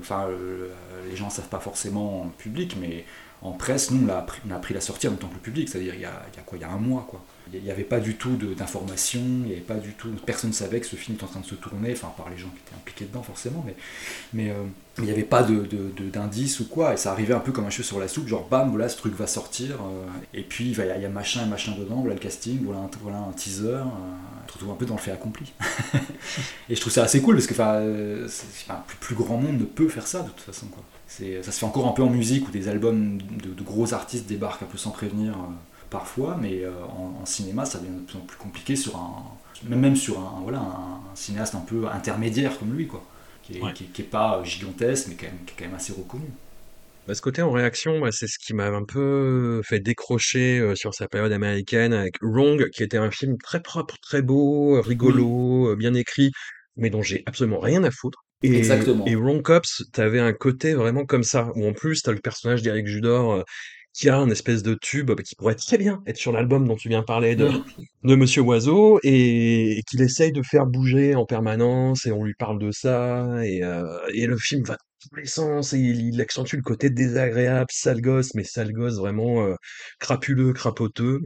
[0.00, 0.68] Enfin, euh,
[1.10, 3.04] les gens ne savent pas forcément en public, mais
[3.42, 5.68] en presse, nous, on a, appris, on la sortie en même temps que le public,
[5.68, 6.12] c'est-à-dire il y a,
[6.46, 7.24] quoi Il y a un mois, quoi.
[7.52, 10.08] Il n'y avait pas du tout d'informations, il n'y avait pas du tout.
[10.24, 12.38] Personne ne savait que ce film était en train de se tourner, enfin, par les
[12.38, 13.64] gens qui étaient impliqués dedans, forcément,
[14.32, 14.62] mais, euh,
[14.98, 15.92] il n'y avait pas de, de-
[16.60, 18.70] ou quoi, et ça arrivait un peu comme un cheveu sur la soupe, genre bam,
[18.70, 21.96] voilà, ce truc va sortir, euh, et puis il y, a- machin et machin dedans,
[21.96, 23.82] voilà le casting, voilà un, un teaser, euh,
[24.46, 25.52] tu te retrouves un peu dans le fait accompli.
[26.68, 29.88] et je trouve ça assez cool parce que enfin, plus, plus grand monde ne peut
[29.88, 30.66] faire ça de toute façon.
[30.66, 30.82] Quoi.
[31.42, 34.26] Ça se fait encore un peu en musique où des albums de, de gros artistes
[34.26, 35.52] débarquent un peu sans prévenir euh,
[35.90, 39.22] parfois, mais euh, en, en cinéma ça devient de plus en plus compliqué sur un,
[39.68, 43.04] même, sur un, voilà, un, un cinéaste un peu intermédiaire comme lui, quoi,
[43.42, 43.72] qui est, Ouais.
[43.74, 46.26] qui est- qui est pas gigantesque mais quand même, qui est quand même assez reconnu.
[47.06, 50.74] Bah, ce côté en réaction, moi, c'est ce qui m'a un peu fait décrocher euh,
[50.76, 54.80] sur sa période américaine avec Wrong, qui était un film très propre, très beau, euh,
[54.80, 56.30] rigolo, euh, bien écrit,
[56.76, 58.24] mais dont j'ai absolument rien à foutre.
[58.42, 59.06] Et, Exactement.
[59.06, 62.62] et Wrong Cops, t'avais un côté vraiment comme ça, où en plus, t'as le personnage
[62.62, 63.42] d'Eric Judor euh,
[63.92, 66.76] qui a un espèce de tube euh, qui pourrait très bien être sur l'album dont
[66.76, 67.50] tu viens parler de,
[68.04, 72.34] de Monsieur Oiseau, et, et qu'il essaye de faire bouger en permanence, et on lui
[72.34, 76.14] parle de ça, et, euh, et le film va dans tous les sens, et il,
[76.14, 79.54] il accentue le côté désagréable, sale gosse, mais sale gosse vraiment euh,
[79.98, 81.20] crapuleux, crapoteux,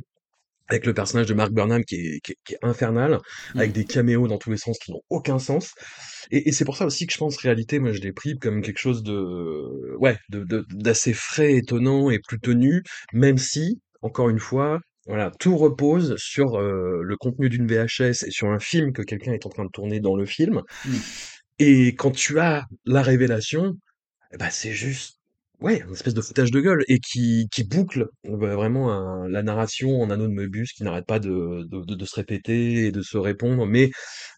[0.69, 3.19] avec le personnage de Mark Burnham qui est, qui est, qui est infernal,
[3.57, 3.73] avec Mm.
[3.73, 5.73] des caméos dans tous les sens qui n'ont aucun sens.
[6.31, 8.63] Et, et c'est pour ça aussi que je pense réalité, moi je l'ai pris comme
[8.63, 14.29] quelque chose de ouais, de, de- d'assez frais, étonnant et plus tenu, même si, encore
[14.31, 18.93] une fois, Voilà, tout repose sur euh, le contenu d'une VHS et sur un film
[18.93, 20.63] que quelqu'un est en train de tourner dans le film.
[20.85, 20.97] Mm.
[21.61, 23.75] Et quand tu as la révélation,
[24.39, 25.21] ben c'est juste,
[25.61, 29.43] ouais, une espèce de foutage de gueule et qui, qui boucle euh, vraiment un- la
[29.43, 32.93] narration en anneau de Möbius qui n'arrête pas de, de, de- de se répéter et
[32.93, 33.91] de se répondre, mais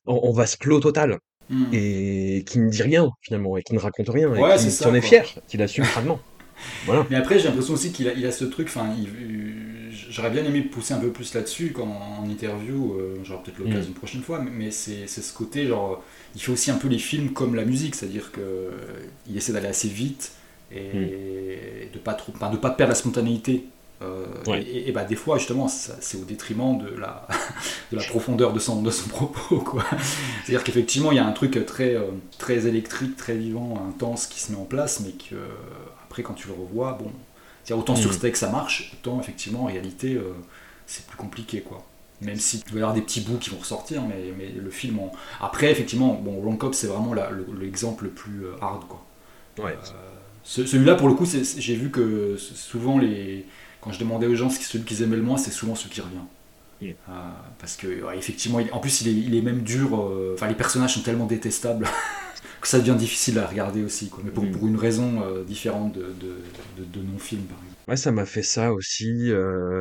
[0.07, 1.19] on, on va se clos total
[1.51, 1.65] Hmm.
[1.71, 4.71] et qui ne dit rien finalement et qui ne raconte rien et Ouais, qui, c'est
[4.77, 5.09] qui ça, en est quoi.
[5.09, 6.25] fier, qu'il assume crânement.
[6.83, 7.11] Voilà.
[7.11, 9.09] Mais après, j'ai l'impression aussi qu'il a, il a ce truc, enfin, il-
[10.11, 13.89] j'aurais bien aimé pousser un peu plus là-dessus quand en interview, euh, j'aurai peut-être l'occasion
[13.89, 13.93] Mm.
[13.93, 16.03] une prochaine fois, mais, mais c'est c'est ce côté, genre,
[16.35, 18.71] il fait aussi un peu les films comme la musique, c'est-à-dire que euh,
[19.29, 20.33] il essaie d'aller assez vite
[20.73, 23.65] et de pas trop, enfin, de pas perdre la spontanéité.
[24.01, 24.63] Euh, Ouais.
[24.63, 27.27] Et, et bah des fois justement c'est au détriment de la,
[27.93, 29.85] de la profondeur de son, de son propos quoi.
[30.45, 32.05] C'est-à-dire qu'effectivement il y a un truc très, euh,
[32.39, 35.49] très électrique, très vivant, intense qui se met en place, mais que euh,
[36.05, 37.11] après quand tu le revois, bon,
[37.77, 38.17] autant sur Mhm.
[38.17, 40.33] steak ça marche, autant effectivement en réalité euh,
[40.87, 41.85] c'est plus compliqué quoi.
[42.23, 44.71] Même si tu vas y avoir des petits bouts qui vont ressortir, mais, mais le
[44.71, 45.13] film en...
[45.41, 49.05] Après effectivement, bon, Wrong Cop c'est vraiment le- l'exemple le plus hard quoi.
[49.59, 49.77] Ouais.
[50.49, 53.47] Ce- Celui-là, pour le coup, j'ai vu que souvent, les...
[53.81, 56.27] quand je demandais aux gens celui qu'ils aimaient le moins, c'est souvent celui qui revient.
[56.81, 56.97] Yeah.
[57.09, 57.13] Euh,
[57.59, 60.01] parce que, ouais, effectivement, il- en plus, il est, il est même dur.
[60.01, 61.87] euh, Enfin, les personnages sont tellement détestables
[62.63, 64.11] que ça devient difficile à regarder aussi.
[64.11, 64.23] Quoi.
[64.25, 64.53] Mais pour, Mm.
[64.53, 66.37] pour une raison euh, différente de, de,
[66.79, 67.77] de, de non-film, par exemple.
[67.89, 69.31] Ouais, ça m'a fait ça aussi,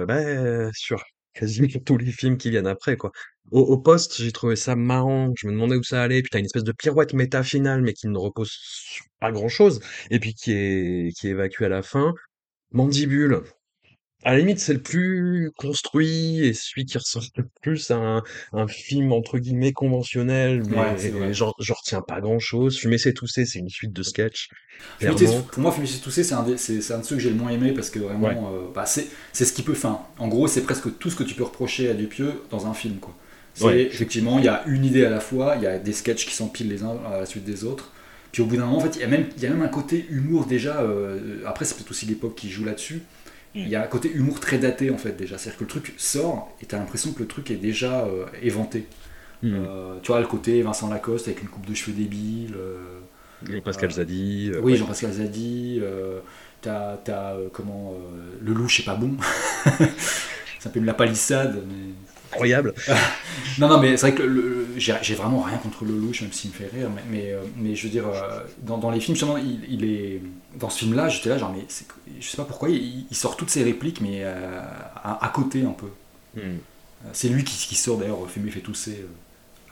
[0.07, 1.03] bah, sur
[1.37, 3.11] quasiment tous les films qui viennent après, quoi.
[3.51, 6.39] Au, au poste, j'ai trouvé ça marrant, je me demandais où ça allait, puis t'as
[6.39, 9.79] une espèce de pirouette méta finale, mais qui ne repose sur pas grand-chose,
[10.11, 12.13] et puis qui est, qui est évacuée à la fin.
[12.71, 13.43] Mandibule,
[14.23, 18.23] à la limite, c'est le plus construit, et celui qui ressort le plus à un,
[18.53, 21.33] un film, entre guillemets, conventionnel, mais Ouais, c'est vrai.
[21.33, 22.77] genre, je retiens pas grand-chose.
[22.79, 24.03] Fumer c'est tousser, c'est une suite de
[24.99, 25.41] Fumer, clairement.
[25.51, 27.29] pour moi, Fumer, c'est tousser, c'est un, des- c'est c'est un de ceux que j'ai
[27.29, 28.35] le moins aimé parce que vraiment, Ouais.
[28.37, 29.71] euh, bah, c'est c'est ce qui peut.
[29.73, 32.73] Enfin, en gros, c'est presque tout ce que tu peux reprocher à Dupieux dans un
[32.73, 32.97] film.
[32.99, 33.15] quoi.
[33.53, 33.81] C'est Ouais.
[33.83, 36.33] effectivement, il y a une idée à la fois, il y a des sketchs qui
[36.35, 37.91] s'empilent les uns à la suite des autres.
[38.31, 39.61] Puis au bout d'un moment, en fait, il y a même, il y a même
[39.63, 40.81] un côté humour déjà.
[40.81, 43.01] euh, après, c'est peut-être aussi l'époque qui joue là-dessus.
[43.61, 45.37] Il y a un côté humour très daté en fait déjà.
[45.37, 48.87] C'est-à-dire que le truc sort et t'as l'impression que le truc est déjà euh, éventé.
[49.41, 49.53] Mm.
[49.53, 52.55] Euh, tu vois le côté Vincent Lacoste avec une coupe de cheveux débile.
[52.55, 52.99] euh,
[53.43, 54.77] Jean-Pascal Zadi, oui, ouais.
[54.77, 55.79] Jean-Pascal Zadi,
[56.61, 57.93] t'as, t'as, comment,
[58.41, 59.15] le louche, c'est pas bon.
[60.69, 61.93] peu une la palissade, mais...
[62.31, 62.73] incroyable.
[63.59, 66.31] Non, non, mais c'est vrai que le- le- j'ai, vraiment rien contre le louche, même
[66.31, 68.99] s'il me fait rire, mais, mais, euh, mais je veux dire, euh, dans, dans les
[68.99, 70.21] films, justement, il, il est...
[70.55, 71.65] Dans ce film-là, j'étais là, genre, mais
[72.19, 74.59] je sais pas pourquoi, il, il sort toutes ses répliques, mais euh,
[75.03, 75.87] à, à côté un peu.
[76.35, 76.57] Mm.
[77.13, 79.03] C'est lui qui, qui sort d'ailleurs, Fumer fait tousser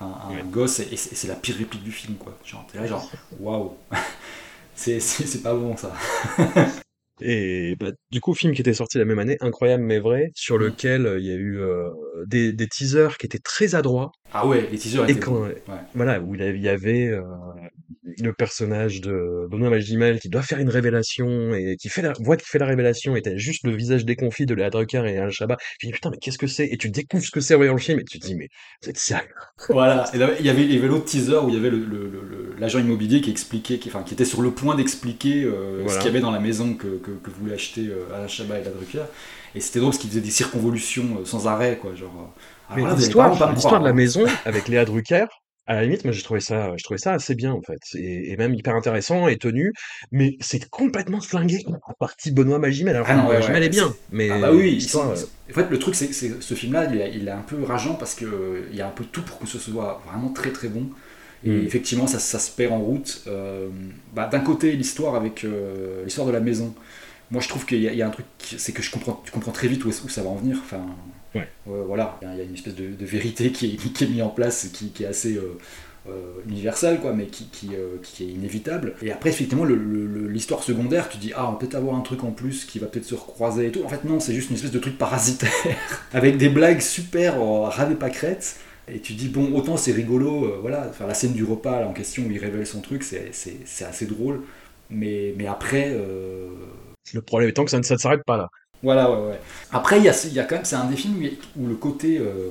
[0.01, 0.43] euh, un, un Ouais.
[0.51, 2.37] gosse, et, et c'est, la pire réplique du film, quoi.
[2.45, 3.75] Genre, t'es là, genre, waouh,
[4.75, 5.93] c'est pas bon ça.
[7.21, 10.57] Et bah, du coup, film qui était sorti la même année, incroyable mais vrai, sur
[10.57, 10.59] Mm.
[10.59, 11.89] lequel euh, il y a eu euh,
[12.27, 14.11] des, des teasers qui étaient très adroits.
[14.31, 15.41] Ah ouais, les teasers Et étaient quand, bons.
[15.67, 15.81] Ouais.
[15.93, 17.21] voilà, où il y avait, il y avait, euh,
[18.03, 22.37] le personnage de Benoît Magimel qui doit faire une révélation et qui fait la voit
[22.37, 25.31] qui fait la révélation et t'as juste le visage déconfit de Léa Drucker et Al
[25.31, 25.57] Chabat.
[25.79, 26.67] Tu dis putain mais qu'est-ce que c'est?
[26.67, 28.49] Et tu découvres ce que c'est en voyant le film et tu te dis mais
[28.83, 29.29] vous êtes sérieux
[29.69, 32.09] Voilà, et là, il y avait, avait l'autre teaser où il y avait le- le-
[32.09, 35.87] le- le- l'agent immobilier qui expliquait, qui, enfin, qui était sur le point d'expliquer euh,
[35.87, 38.59] ce qu'il y avait dans la maison que, que, que voulaient acheter euh, Alain Chabat
[38.59, 39.03] et la Drucker.
[39.55, 41.95] Et c'était drôle parce qu'il faisait des circonvolutions euh, sans arrêt, quoi.
[41.95, 42.33] Genre,
[42.71, 43.93] euh, l'histoire, l'histoire de la hein.
[43.93, 45.25] maison avec Léa Drucker,
[45.67, 48.31] à la limite, moi j'ai trouvé ça, je trouvais ça assez bien en fait, et,
[48.31, 49.73] et même hyper intéressant et tenu,
[50.11, 52.95] mais c'est complètement flingué à partie Benoît Magimel.
[52.95, 55.15] Alors Ah non, ouais, Magimel ouais, est bien, c'est- mais Ah bah oui, ils l'histoire,
[55.17, 57.41] sont- euh, en fait le truc c'est que ce film-là il, est- il est un
[57.41, 60.01] peu rageant parce que euh, il y a un peu tout pour que ce soit
[60.07, 60.89] vraiment très très bon.
[61.45, 61.65] Et Mm.
[61.67, 63.23] effectivement ça, ça se perd en route.
[63.27, 63.69] Euh,
[64.15, 66.73] bah, D'un côté l'histoire avec euh, l'histoire de la maison.
[67.31, 68.25] Moi je trouve qu'il y, a- il y a un truc,
[68.57, 70.57] c'est que je comprends, tu comprends très vite où, est- où ça va en venir.
[70.63, 70.85] Enfin,
[71.35, 71.47] Ouais.
[71.67, 74.21] euh, voilà, il y a- une espèce de, de vérité qui est, qui est mise
[74.21, 75.57] en place, qui, qui est assez euh,
[76.07, 77.71] euh, universelle, quoi, mais qui, qui,
[78.03, 78.95] qui est inévitable.
[79.01, 82.31] Et après, effectivement, l'histoire secondaire, tu dis, ah, on va peut-être avoir un truc en
[82.31, 83.83] plus qui va peut-être se recroiser et tout.
[83.83, 85.51] En fait, non, c'est juste une espèce de truc parasitaire,
[86.13, 88.57] avec des blagues super ras des pâquerettes.
[88.87, 91.87] Et tu dis, bon, autant c'est rigolo, euh, voilà, enfin, la scène du repas là,
[91.87, 93.31] en question où il révèle son truc, c'est-
[93.83, 94.41] assez drôle.
[94.91, 96.49] Mais, mais après, euh,
[97.13, 98.49] le problème étant que ça ne ça ne s'arrête pas là.
[98.85, 99.39] Voilà, ouais, ouais.
[99.71, 101.23] Après, il y a, il y a quand même, c'est un des films
[101.57, 102.49] où, le côté euh,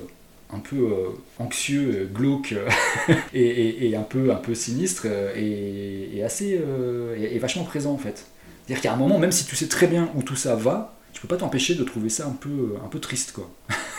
[0.53, 2.69] un peu euh, anxieux, euh, glauque euh,
[3.33, 7.39] et, et- et un peu, un peu sinistre euh, est, est assez, euh, est, est
[7.39, 8.25] vachement présent en fait.
[8.65, 11.21] C'est-à-dire qu'à un moment, même si tu sais très bien où tout ça va, tu
[11.21, 13.49] peux pas t'empêcher de trouver ça un peu, un peu triste, quoi.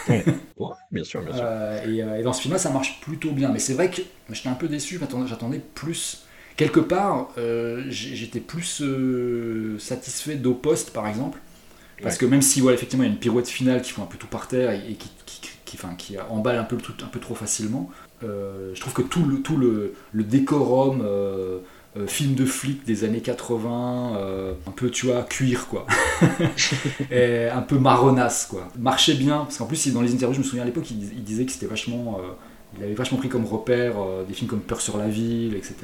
[0.90, 1.44] Bien sûr, bien sûr.
[1.44, 3.50] Euh, et, euh, et dans ce film-là, ça marche plutôt bien.
[3.50, 6.24] Mais c'est vrai que j'étais un peu déçu, j'attendais, plus.
[6.56, 11.38] Quelque part, euh, j'étais plus euh, satisfait d'Au Poste, par exemple,
[12.02, 14.06] Parce que même si, ouais, effectivement, il y a une pirouette finale qui font un
[14.06, 16.96] peu tout par terre et, qui, qui, qui, enfin, qui emballe un peu le truc
[17.02, 17.90] un peu trop facilement,
[18.22, 21.58] euh, je trouve que tout le, tout le, le décorum, euh,
[21.96, 25.86] euh, film de flic des années 80, euh, un peu, tu vois, cuir, quoi.
[27.10, 28.68] et un peu marronasse, quoi.
[28.78, 31.24] Marchait bien, parce qu'en plus, dans les interviews, je me souviens à l'époque, il, il
[31.24, 32.20] disait que c'était vachement.
[32.76, 33.94] il avait vachement pris comme repère
[34.28, 35.74] des films comme Peur sur la ville, etc.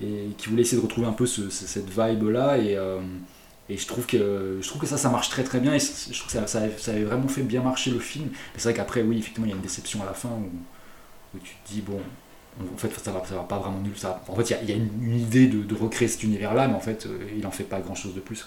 [0.00, 2.58] Et qui voulait essayer de retrouver un peu ce- ce- cette vibe-là.
[2.58, 2.78] Et.
[3.68, 5.74] Et je trouve, que, je trouve que ça, ça marche très très bien.
[5.74, 8.28] Et je trouve que ça, ça, avait, ça avait vraiment fait bien marcher le film.
[8.32, 10.50] Mais c'est vrai qu'après, oui, effectivement, il y a une déception à la fin où,
[11.36, 12.00] où tu te dis, bon,
[12.74, 13.96] en fait, ça va, ça va pas vraiment nul.
[13.96, 16.08] Ça, en fait, il y a, il y a une, une idée de, de recréer
[16.08, 18.46] cet univers-là, mais en fait, euh, il en fait pas grand chose de plus.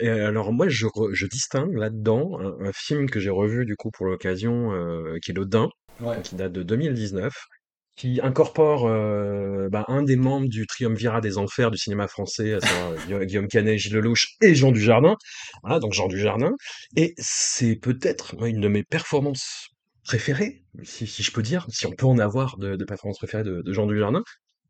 [0.00, 3.76] Et alors moi, je, re- je distingue là-dedans un, un film que j'ai revu du
[3.76, 5.68] coup pour l'occasion, euh, qui est Le Dain,
[6.00, 6.16] Ouais.
[6.22, 7.34] qui date de 2019,
[8.00, 12.96] qui incorpore euh, bah, un des membres du triumvirat des enfers du cinéma français, euh,
[13.06, 15.16] Guilla- Guillaume Canet, Gilles Lelouch et Jean Dujardin.
[15.62, 16.52] Voilà, donc Jean Dujardin.
[16.96, 19.68] Et c'est peut-être une de mes performances
[20.02, 23.84] préférées, si, je peux dire, si on peut en avoir de, performances préférées de Jean
[23.84, 24.22] Dujardin.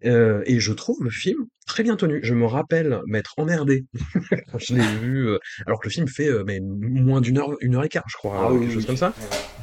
[0.05, 2.21] Euh, et je trouve le film très bien tenu.
[2.23, 3.85] Je me rappelle m'être emmerdé
[4.51, 7.51] quand je l'ai vu, euh, alors que le film fait euh, mais moins d'une heure,
[7.61, 8.87] une heure et quart, je crois, Ah euh, oui, quelque chose oui.
[8.87, 9.13] comme ça.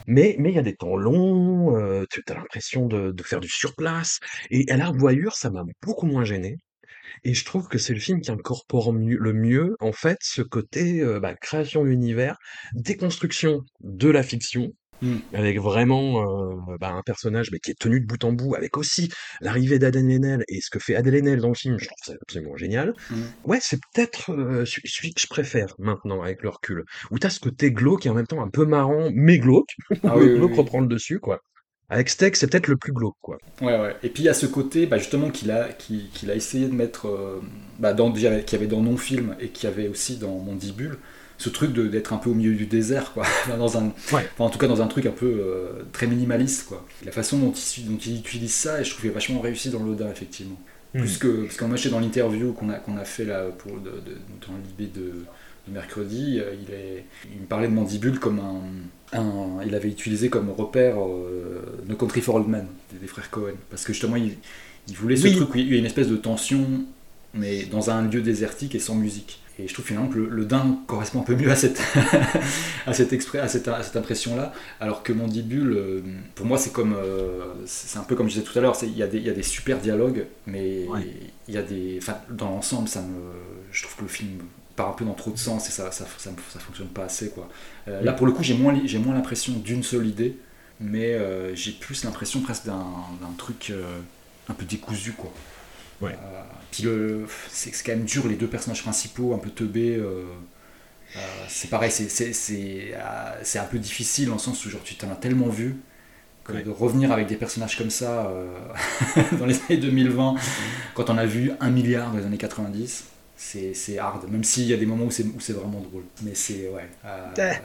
[0.06, 3.50] Mais mais il y a des temps longs, tu as l'impression de, de faire du
[3.50, 4.20] surplace.
[4.52, 6.58] Et à la revoyure, ça m'a beaucoup moins gêné.
[7.24, 10.42] Et je trouve que c'est le film qui incorpore mieux- le mieux, en fait, ce
[10.42, 12.38] côté bah, création d'univers,
[12.74, 14.72] déconstruction de la fiction,
[15.02, 15.18] Mm.
[15.34, 18.78] avec vraiment euh, bah, un personnage mais qui est tenu de bout en bout, avec
[18.78, 19.10] aussi
[19.42, 22.14] l'arrivée d'Adèle Haenel et ce que fait Adèle Haenel dans le film, je trouve ça
[22.22, 22.94] absolument génial.
[23.10, 23.16] Mm.
[23.44, 27.40] Ouais, c'est peut-être euh, celui que je préfère maintenant avec le recul, où t'as ce
[27.40, 30.52] côté glauque et en même temps un peu marrant, mais glauque, Ah le oui, glauque
[30.52, 30.58] oui.
[30.58, 31.42] reprend le dessus, quoi.
[31.90, 33.38] Avec Steak, c'est peut-être le plus glauque, quoi.
[33.62, 33.96] Ouais, ouais.
[34.04, 36.74] Et puis il y a ce côté, bah, justement, qu'il a, qu'il, a essayé de
[36.74, 37.42] mettre, euh,
[37.80, 40.98] bah, dans, qu'il y avait dans Non-Film et qu'il y avait aussi dans Mandibule,
[41.38, 43.26] ce truc d'être un peu au milieu du désert, quoi.
[43.58, 44.28] dans un, Ouais.
[44.34, 46.86] enfin, en tout cas, dans un truc un peu euh, très minimaliste, quoi.
[47.06, 49.70] La façon dont il, dont il utilise ça, et je trouve qu'il est vachement réussi
[49.70, 50.60] dans l'Oda, effectivement.
[50.94, 51.00] Mm.
[51.00, 53.90] Plus que, parce qu'en moi, dans l'interview qu'on a, qu'on a fait là, pour, de,
[53.92, 55.02] de- dans l'IB de,
[55.68, 59.90] de mercredi, euh, il, est, il me parlait de Mandibule comme un, un- il avait
[59.90, 63.92] utilisé comme repère euh, No Country for Old Men des, des frères Cohen parce que
[63.94, 64.38] justement il,
[64.88, 65.36] il voulait ce Oui.
[65.36, 66.66] truc où il y a une espèce de tension
[67.34, 70.46] mais dans un lieu désertique et sans musique et je trouve finalement que le, le
[70.46, 71.82] din correspond un peu mieux à cette
[72.86, 76.02] à cette, exprès, à cette, à cette impression là alors que Mandibule euh,
[76.36, 78.96] pour moi c'est comme euh, c'est un peu comme je disais tout à l'heure il
[78.98, 81.08] y, a des- y a des super dialogues mais Ouais.
[81.48, 83.20] il y a des dans l'ensemble ça me
[83.72, 84.30] je trouve que le film
[84.76, 87.30] part un peu dans trop de sens et ça ça, ça, ça fonctionne pas assez
[87.32, 87.50] quoi
[87.88, 90.38] euh, Là, pour le coup, j'ai moins, j'ai moins l'impression d'une seule idée,
[90.80, 92.86] mais euh, j'ai plus l'impression presque d'un,
[93.22, 93.82] d'un truc euh,
[94.50, 95.32] un peu décousu, quoi.
[96.02, 96.14] Ouais.
[96.14, 99.96] Euh, puis le, c'est, c'est quand même dur, les deux personnages principaux, un peu teubés.
[99.96, 100.26] euh,
[101.18, 104.70] euh, c'est pareil, c'est, c'est, c'est, euh, c'est un peu difficile dans le sens où
[104.70, 105.78] genre, tu t'en as tellement vu
[106.46, 106.64] que Ouais.
[106.64, 108.58] de revenir avec des personnages comme ça euh,
[109.40, 110.36] dans les années 2020,
[110.96, 113.06] quand on a vu un milliard dans les années 90,
[113.38, 116.06] c'est, c'est hard, même s'il y a des moments où c'est, où c'est vraiment drôle.
[116.24, 116.90] Mais c'est, ouais.
[117.06, 117.60] euh, Ouais,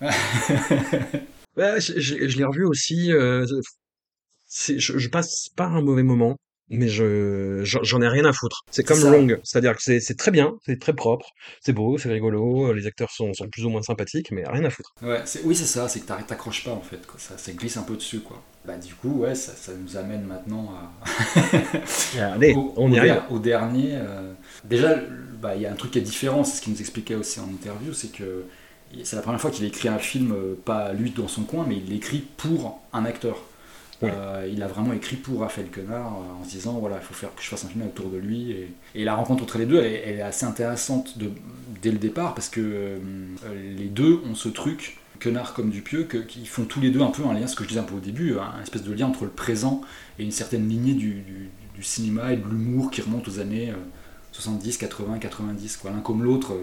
[1.80, 3.12] je, je- je l'ai revu aussi.
[3.12, 3.44] euh,
[4.46, 6.36] c'est- je, je passe pas un mauvais moment,
[6.70, 8.62] mais je j'en ai rien à foutre.
[8.70, 9.10] C'est comme ça.
[9.10, 11.26] Long, c'est-à-dire que c'est très bien, c'est très propre,
[11.60, 14.70] c'est beau, c'est rigolo, les acteurs sont, sont plus ou moins sympathiques, mais rien à
[14.70, 14.92] foutre.
[15.02, 17.18] Ouais, c'est, oui, c'est ça, c'est que t'arrêtes- t'accroches pas en fait, quoi.
[17.18, 18.42] Ça, ça glisse un peu dessus, quoi.
[18.66, 20.74] Bah, du coup, ouais, ça, ça nous amène maintenant
[21.06, 22.20] à.
[22.34, 23.22] Allez, au, on y arrive.
[23.30, 23.90] au dernier.
[23.94, 24.32] euh,
[24.64, 24.96] Déjà,
[25.40, 27.40] bah, il y a un truc qui est différent, c'est ce qu'il nous expliquait aussi
[27.40, 28.44] en interview, c'est que
[29.04, 31.76] c'est la première fois qu'il écrit un film, euh, pas lui dans son coin, mais
[31.76, 33.38] il l'écrit pour un acteur.
[34.04, 37.14] Euh, il a vraiment écrit pour Raphaël Quenard euh, en se disant voilà, il faut
[37.14, 38.54] faire que je fasse un film autour de lui.
[38.94, 41.16] Et, la rencontre entre les deux, elle est, assez intéressante
[41.82, 42.98] dès le départ parce que euh,
[43.76, 47.10] les deux ont ce truc, Quenard comme Dupieux, que, qui font tous les deux un
[47.10, 49.06] peu un lien, ce que je disais un peu au début, un espèce de lien
[49.06, 49.80] entre le présent
[50.18, 53.74] et une certaine lignée du, cinéma et de l'humour qui remonte aux années euh,
[54.32, 55.76] 70, 80, 90.
[55.76, 55.90] quoi.
[55.92, 56.56] L'un comme l'autre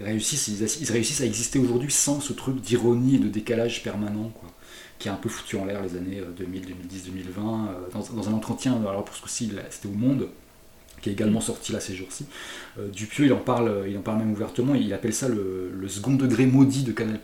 [0.00, 4.30] réussissent, ils, ils réussissent à exister aujourd'hui sans ce truc d'ironie et de décalage permanent.
[4.34, 4.50] Quoi
[4.98, 7.68] qui a un peu foutu en l'air les années euh, 2000, 2010, 2020.
[7.68, 10.28] euh, Dans, dans un entretien, alors pour ce coup-ci, c'était au Monde,
[11.02, 12.26] qui est également sorti là ces jours-ci.
[12.78, 14.74] euh, Dupieux, il en parle, il en parle même ouvertement.
[14.74, 17.20] Il appelle ça le, le second degré maudit de Canal+.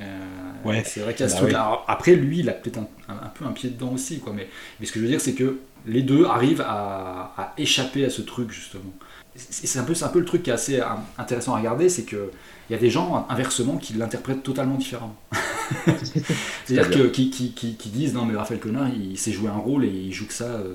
[0.00, 0.18] Euh,
[0.64, 0.82] Ouais.
[0.84, 1.62] C'est vrai qu'il y a ce Bah truc-là.
[1.64, 4.32] Alors, Après, lui, il a peut-être un, un- un peu un pied dedans aussi, quoi.
[4.32, 4.48] Mais,
[4.80, 8.10] mais ce que je veux dire, c'est que les deux arrivent à, à échapper à
[8.10, 8.92] ce truc justement.
[9.34, 11.88] C'est un peu, c'est un peu le truc qui est assez hein, intéressant à regarder,
[11.88, 12.30] c'est que
[12.68, 15.16] il y a des gens inversement qui l'interprètent totalement différemment.
[16.64, 19.56] C'est-à-dire que qui, qui, qui, qui disent non mais Raphaël Quenard il sait jouer un
[19.56, 20.74] rôle et il joue que ça, euh,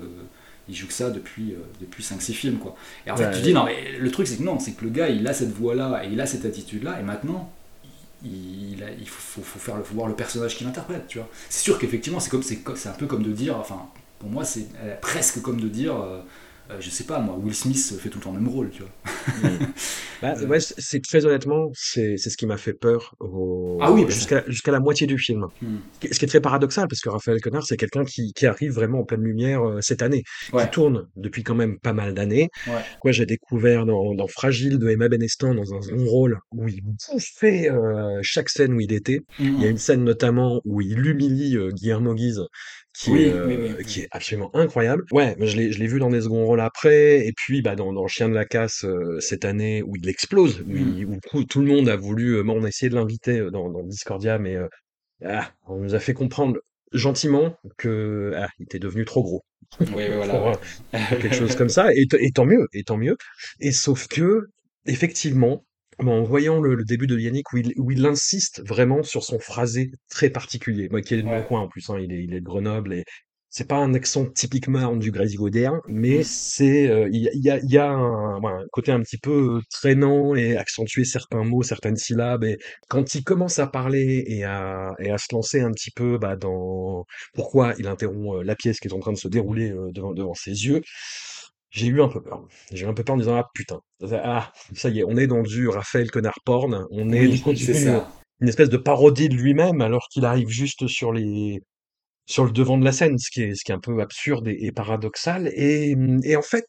[0.68, 2.58] il joue que ça depuis, euh, depuis 5-6 films.
[2.58, 2.74] Quoi.
[3.06, 3.34] Et en fait, Ouais.
[3.34, 5.32] tu dis, non, mais le truc, c'est que non, c'est que le gars, il a
[5.32, 7.50] cette voix-là et il a cette attitude-là, et maintenant,
[8.24, 11.06] il, il a- il faut, faut- faut faire le, faut voir le personnage qu'il interprète,
[11.08, 11.28] tu vois.
[11.48, 12.34] C'est sûr qu'effectivement, c'est
[12.88, 13.86] un peu comme de dire, enfin,
[14.18, 16.20] pour moi, c'est euh, presque comme de dire, euh,
[16.70, 18.82] euh, je sais pas, moi, Will Smith fait tout le temps le même rôle, tu
[18.82, 18.90] vois.
[20.20, 20.46] Bah, Euh.
[20.48, 24.10] ouais, c'est très honnêtement, c'est c'est ce qui m'a fait peur au- Ah oui, bah,
[24.10, 25.46] jusqu'à jusqu'à la moitié du film.
[25.62, 25.76] Hmm.
[26.02, 28.98] Ce qui est très paradoxal, parce que Raphaël Quenard, c'est quelqu'un qui, qui arrive vraiment
[28.98, 30.64] en pleine lumière euh, cette année, Ouais.
[30.64, 32.48] qui tourne depuis quand même pas mal d'années.
[32.66, 32.72] Ouais.
[33.04, 36.80] Moi, j'ai découvert dans, dans Fragile de Emma Benestan dans un second rôle où il
[36.82, 39.20] bouffait euh, chaque scène où il était.
[39.38, 42.42] Il y a une scène notamment où il humilie Guillermo Guise,
[42.98, 43.84] qui, Oui, est, euh, oui, oui, oui.
[43.86, 45.04] qui est absolument incroyable.
[45.12, 47.92] Ouais, je l'ai, je l'ai vu dans des seconds rôles après, et puis bah, dans,
[47.92, 51.44] dans Chien de la casse euh, cette année où il explose, où, il- où tout,
[51.44, 53.82] tout le monde a voulu, euh, moi on a essayé de l'inviter euh, dans, dans
[53.84, 54.66] Discordia, mais euh,
[55.24, 56.58] ah, on nous a fait comprendre
[56.92, 59.44] gentiment que ah, il était devenu trop gros
[59.80, 60.34] Oui, voilà.
[60.34, 60.56] euh,
[61.20, 63.16] quelque chose comme ça, et, et tant mieux, et tant mieux.
[63.60, 64.48] Et sauf que,
[64.86, 65.64] effectivement,
[65.98, 69.38] en voyant le, le début de Yannick, où il, où il insiste vraiment sur son
[69.38, 71.42] phrasé très particulier, moi qui est de mon Ouais.
[71.42, 73.04] coin en plus, hein, il, est, il est de Grenoble, et
[73.50, 77.58] c'est pas un accent typiquement du Grésivaudaire, mais c'est euh, il y, a- y a,
[77.58, 81.62] il y a un, un côté un petit peu euh, traînant et accentuer certains mots,
[81.62, 85.72] certaines syllabes, et quand il commence à parler et à, et à se lancer un
[85.72, 89.18] petit peu bah, dans pourquoi il interrompt euh, la pièce qui est en train de
[89.18, 90.82] se dérouler euh, devant, devant ses yeux,
[91.70, 92.46] j'ai eu un peu peur.
[92.72, 93.80] J'ai eu un peu peur en disant, ah putain,
[94.12, 97.56] ah, ça y est, on est dans du Raphaël Connard porn, on est Oui, une,
[97.56, 98.10] ça.
[98.40, 101.60] une espèce de parodie de lui-même alors qu'il arrive juste sur les
[102.26, 104.48] sur le devant de la scène, ce qui est, ce qui est un peu absurde
[104.48, 105.48] et, et paradoxal.
[105.54, 106.66] Et, et en fait,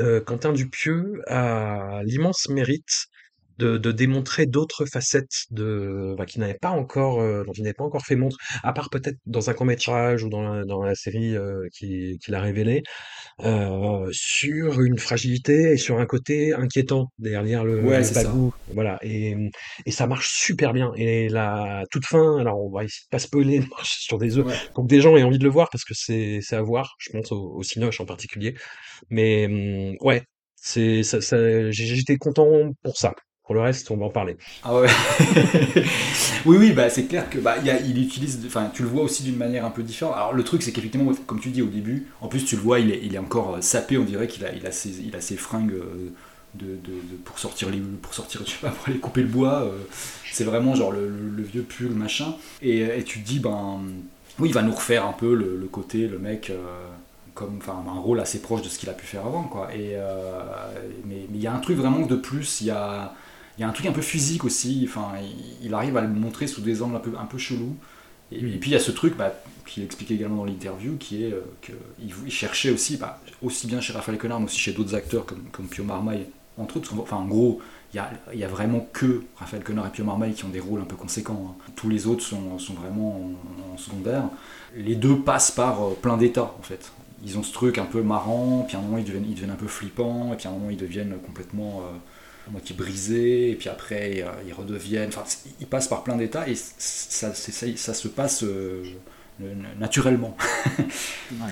[0.00, 3.06] euh, Quentin Dupieux a l'immense mérite
[3.60, 7.74] de, de démontrer d'autres facettes de bah, qui n'avaient pas encore euh, dont il n'avait
[7.74, 10.82] pas encore fait montre à part peut-être dans un court métrage ou dans la, dans
[10.82, 12.82] la série euh, qui qu'il a révélé
[13.40, 18.10] euh, sur une fragilité et sur un côté inquiétant derrière le, Ouais, le ça.
[18.10, 19.36] bagou voilà et,
[19.86, 23.18] et ça marche super bien et la toute fin alors on va essayer de pas
[23.18, 24.60] spoiler sur des œufs Ouais.
[24.74, 26.94] pour que des gens aient envie de le voir parce que c'est c'est à voir
[26.98, 28.54] je pense au, au Cinoche en particulier
[29.10, 30.24] mais hum, ouais
[30.56, 33.14] c'est ça, ça- j'étais content pour ça
[33.50, 34.86] pour le reste on va en parler Ah ouais.
[36.46, 39.34] oui, oui, bah c'est clair que bah il utilise, enfin tu le vois aussi d'une
[39.34, 40.14] manière un peu différente.
[40.14, 42.78] Alors le truc c'est qu'effectivement, comme tu dis au début, en plus tu le vois,
[42.78, 45.34] il est, encore euh, sapé, on dirait qu'il a, il a ses, il a ses
[45.34, 46.12] fringues euh,
[46.54, 49.62] de, de- pour sortir les, pour sortir, je sais pour aller couper le bois.
[49.62, 49.78] euh,
[50.30, 51.10] c'est vraiment genre le,
[51.42, 52.36] vieux pull machin.
[52.62, 53.80] Et, et tu te dis ben,
[54.38, 56.52] oui, il va nous refaire un peu le, côté, le mec.
[57.34, 59.96] comme enfin un rôle assez proche de ce qu'il a pu faire avant quoi et
[61.04, 63.12] mais il y a un truc vraiment de plus il y a
[63.60, 66.08] il y a un truc un peu physique aussi, enfin, il, il arrive à le
[66.08, 67.76] montrer sous des angles un peu, un peu chelous.
[68.32, 69.34] Et, et puis il y a ce truc bah,
[69.66, 73.82] qu'il expliquait également dans l'interview, qui est euh, qu'il il cherchait aussi, bah, aussi bien
[73.82, 76.94] chez Raphaël Quenard, mais aussi chez d'autres acteurs comme, comme Pio Marmaille, entre autres.
[76.98, 77.60] Enfin, en gros,
[77.92, 78.00] il
[78.32, 80.84] y y a vraiment que Raphaël Quenard et Pio Marmaille qui ont des rôles un
[80.86, 81.54] peu conséquents.
[81.54, 81.72] hein.
[81.76, 84.24] Tous les autres sont, sont vraiment en, en secondaire.
[84.74, 86.92] Les deux passent par euh, plein d'états, en fait.
[87.22, 89.50] Ils ont ce truc un peu marrant, puis à un moment ils deviennent, ils deviennent
[89.50, 91.96] un peu flippants, et puis à un moment ils deviennent complètement euh,
[92.48, 95.08] à moitié brisés, et puis après euh, ils redeviennent.
[95.08, 95.24] Enfin,
[95.60, 98.84] ils passent par plein d'états et ça, ça, ça se passe euh,
[99.78, 100.36] naturellement.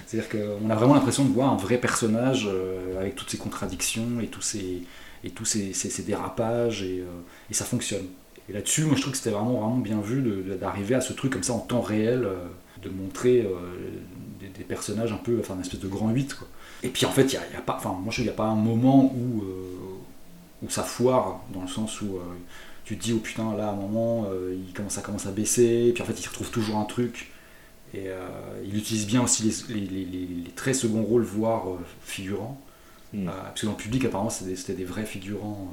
[0.07, 4.21] C'est-à-dire qu'on a vraiment l'impression de voir un vrai personnage euh, avec toutes ses contradictions
[4.23, 4.83] et tous ses,
[5.25, 7.21] et tous ses, ses- ses dérapages, et, euh,
[7.51, 8.07] et ça fonctionne.
[8.49, 10.23] Et là-dessus, moi je trouve que c'était vraiment, vraiment bien vu
[10.61, 12.37] d'arriver à ce truc comme ça en temps réel, euh,
[12.83, 13.51] de montrer euh,
[14.41, 16.49] des, des personnages un peu, enfin une espèce de grand 8 quoi.
[16.83, 18.15] Et puis en fait, il y a, il y a pas, enfin moi je trouve
[18.17, 19.75] qu'il n'y a pas un moment où, euh,
[20.63, 22.21] où ça foire, dans le sens où euh,
[22.85, 25.33] tu te dis oh putain là à un moment euh, il commence à commence à
[25.33, 27.31] baisser, et puis en fait il retrouve toujours un truc.
[27.95, 28.19] Et euh,
[28.65, 31.65] il utilise bien aussi les, les, les- les- les très second rôles, voire
[32.03, 32.61] figurants.
[33.13, 33.29] Mm.
[33.29, 35.73] Euh, parce que dans le public, apparemment, c'était des, vrais figurants.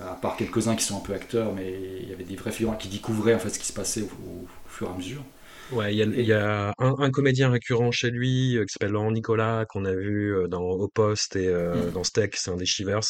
[0.00, 1.72] à part quelques-uns qui sont un peu acteurs, mais
[2.02, 4.06] il y avait des vrais figurants qui découvraient en fait ce qui se passait au,
[4.06, 5.24] au- au fur et à mesure.
[5.70, 8.72] Ouais, il y a, il y a un, un comédien récurrent chez lui euh, qui
[8.72, 11.90] s'appelle Laurent Nicolas, qu'on a vu dans Au Poste et euh, Mm.
[11.90, 13.00] dans Steak, c'est un des Shivers.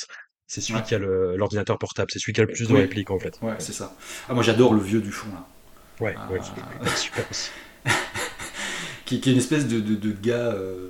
[0.50, 0.84] C'est celui Ouais.
[0.84, 2.80] qui a le- l'ordinateur portable, c'est celui qui a le plus de Oui.
[2.80, 3.38] répliques en fait.
[3.42, 3.94] Ouais, c'est ça.
[4.28, 5.46] Ah, moi j'adore le vieux du fond là.
[6.00, 6.28] Ouais, Ah.
[6.32, 6.40] ouais,
[6.96, 7.50] super aussi.
[9.04, 10.88] Qui, qui est une espèce de, de- de gars euh,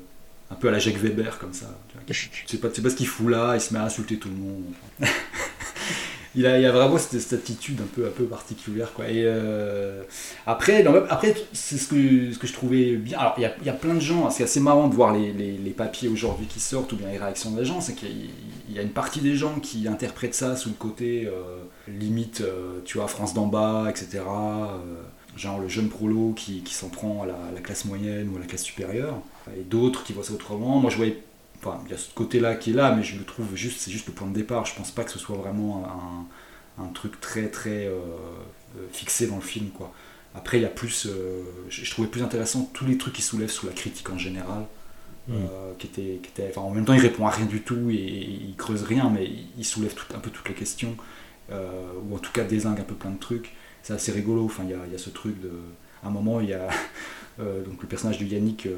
[0.51, 1.67] un peu à la Jacques Weber comme ça.
[2.07, 2.15] tu
[2.47, 4.29] sais pas, tu sais pas ce qu'il fout là, il se met à insulter tout
[4.29, 4.65] le monde.
[6.35, 8.93] Il, a, il a vraiment cette, attitude un peu, un peu particulière.
[8.93, 9.09] Quoi.
[9.09, 10.03] Et euh,
[10.47, 13.19] après, après c'est ce que, ce que je trouvais bien.
[13.19, 15.13] Alors il y a, il y a plein de gens, c'est assez marrant de voir
[15.13, 17.81] les, les- papiers aujourd'hui qui sortent ou bien les réactions des gens.
[17.81, 18.31] C'est qu'il
[18.71, 21.59] y a- une partie des gens qui interprètent ça sous le côté euh,
[21.89, 24.21] limite, euh, tu vois, France d'en bas, etc.
[25.37, 28.41] genre le jeune prolo qui, qui s'en prend à la, la classe moyenne ou à
[28.41, 29.21] la classe supérieure,
[29.57, 30.81] et d'autres qui voient ça autrement.
[30.81, 31.23] Moi je voyais,
[31.61, 33.91] enfin il y a ce côté-là qui est là, mais je le trouve juste, c'est
[33.91, 34.65] juste le point de départ.
[34.65, 37.99] Je pense pas que ce soit vraiment un, un truc très très euh,
[38.77, 39.93] euh, fixé dans le film quoi.
[40.35, 43.23] Après il y a plus, euh, je, je trouvais plus intéressant tous les trucs qui
[43.23, 44.65] soulèvent sous la critique en général.
[45.27, 45.33] Mm.
[45.35, 47.91] euh, qui était, qui était, enfin, en même temps il répond à rien du tout
[47.91, 50.97] et, il creuse rien mais il, soulève tout, un peu toutes les questions
[51.51, 53.53] ou en tout cas désingue un peu plein de trucs
[53.83, 55.51] c'est assez rigolo enfin il y a, il y a ce truc de
[56.03, 56.67] à un moment il y a
[57.39, 58.69] donc le personnage de Yannick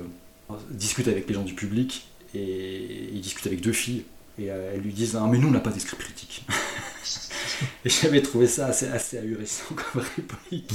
[0.70, 4.04] discute avec les gens du public et il discute avec deux filles
[4.38, 6.44] et euh, elles lui disent ah mais nous on n'a pas d'esprit critique
[7.84, 10.72] et j'avais trouvé ça assez, assez ahurissant comme réplique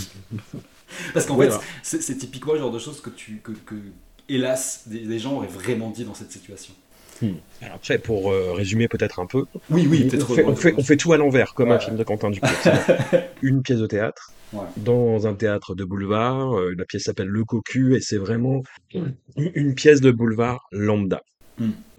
[1.13, 3.75] parce qu'en Ouais, fait c'est c'est typiquement le genre de choses que tu que, que
[4.29, 6.73] hélas des, des gens auraient vraiment dit dans cette situation
[7.61, 10.83] Alors après, pour euh, résumer peut-être un peu, oui oui on, fait, on, fait, on
[10.83, 12.49] fait tout à l'envers, comme un film de Quentin Dupieux.
[13.41, 14.61] Une pièce de théâtre, Ouais.
[14.77, 16.57] dans un théâtre de boulevard.
[16.57, 18.61] euh, la pièce s'appelle Le Cocu et c'est vraiment
[18.93, 21.21] une, une pièce de boulevard lambda.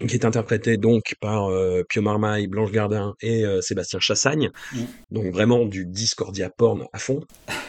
[0.07, 4.51] Qui est interprétée donc par euh, Pio Marmaille, Blanche Gardin et euh, Sébastien Chassagne.
[4.71, 4.83] Mm.
[5.09, 7.21] Donc vraiment du discordia porn à fond.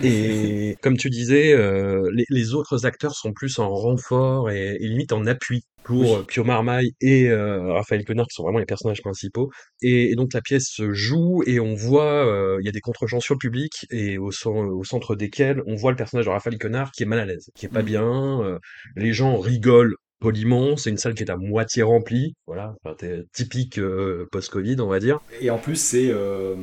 [0.03, 4.86] Et comme tu disais, euh, les, les autres acteurs sont plus en renfort et, et
[4.86, 6.20] limite en appui pour Oui.
[6.20, 9.51] euh, Pio Marmaille et euh, Raphaël Quenard qui sont vraiment les personnages principaux.
[9.80, 12.80] Et, et donc la pièce se joue et on voit, euh, il y a des
[12.82, 16.59] contre-champs sur le public et au, au centre desquels on voit le personnage de Raphaël
[16.59, 17.86] Quenard qui est mal à l'aise, qui est pas Mm.
[17.86, 18.43] bien.
[18.43, 18.59] euh,
[18.97, 22.96] les gens rigolent poliment, c'est une salle qui est à moitié remplie, voilà, enfin,
[23.32, 25.20] typique euh, post-Covid on va dire.
[25.40, 26.54] Et en plus, c'est euh,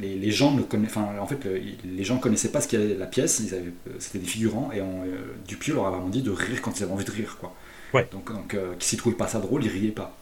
[0.00, 2.80] les, les gens ne connaissaient, enfin, en fait, le- les gens connaissaient pas ce qu'il
[2.80, 3.40] y avait la pièce.
[3.40, 5.08] Ils avaient, euh, c'était des figurants et on, euh,
[5.46, 7.54] Dupieux leur a vraiment dit de rire quand ils avaient envie de rire, quoi.
[7.94, 8.06] Ouais.
[8.12, 10.16] Donc, donc s'ils trouvaient pas ça drôle, ils riaient pas.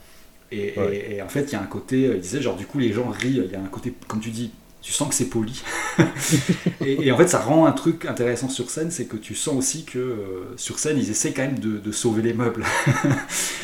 [0.53, 1.13] Et, et- Ouais.
[1.17, 3.09] et en fait, il y a un côté, il disait genre du coup les gens
[3.09, 3.43] rient.
[3.47, 4.53] Il y a un côté, comme tu dis,
[4.87, 5.61] tu sens que c'est poli.
[6.81, 9.57] et, et en fait, ça rend un truc intéressant sur scène, c'est que tu sens
[9.57, 12.65] aussi que euh, sur scène, ils essaient quand même de, de sauver les meubles.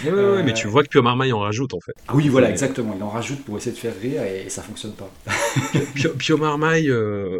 [0.04, 1.92] Ouais, ouais, Euh, mais tu vois que Pio Marmaille en rajoute en fait.
[2.08, 2.94] Ah oui, voilà, exactement.
[2.96, 5.08] Il en rajoute pour essayer de faire rire et, ça fonctionne pas.
[5.94, 7.38] Pio, Pio Marmaille, euh,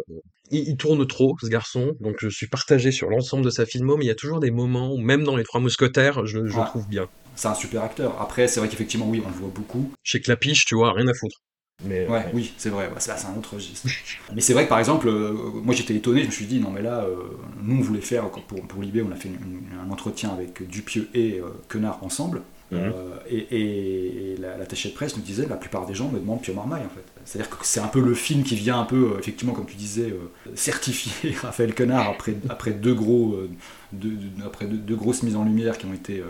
[0.49, 3.97] il, il tourne trop, ce garçon, donc je suis partagé sur l'ensemble de sa filmo,
[3.97, 6.57] mais il y a toujours des moments où, même dans Les Trois Mousquetaires, je, je
[6.57, 6.65] Ouais.
[6.65, 7.07] trouve bien.
[7.35, 8.21] C'est un super acteur.
[8.21, 9.91] Après, c'est vrai qu'effectivement, oui, on le voit beaucoup.
[10.03, 11.37] Chez Clapiche, tu vois, rien à foutre.
[11.83, 13.87] Mais, Ouais, oui, c'est vrai, ouais, c'est c'est un autre registre.
[14.35, 16.71] mais c'est vrai que par exemple, euh, moi j'étais étonné, je me suis dit, non
[16.71, 17.15] mais là, euh,
[17.61, 20.67] nous on voulait faire, pour, pour Libé, on a fait une- une- un entretien avec
[20.67, 22.79] Dupieux et euh, Quenard ensemble, Mhm.
[22.79, 22.91] Euh,
[23.29, 26.55] et, et la- l'attaché de presse nous disait, la plupart des gens me demandent Pio
[26.55, 27.03] Marmaille en fait.
[27.23, 29.75] C'est-à-dire que c'est un peu le film qui vient un peu, euh, effectivement, comme tu
[29.75, 33.49] disais, euh, certifier Raphaël Quenard après, après, deux, gros, euh,
[33.91, 36.23] deux, deux- après deux, deux grosses mises en lumière qui ont été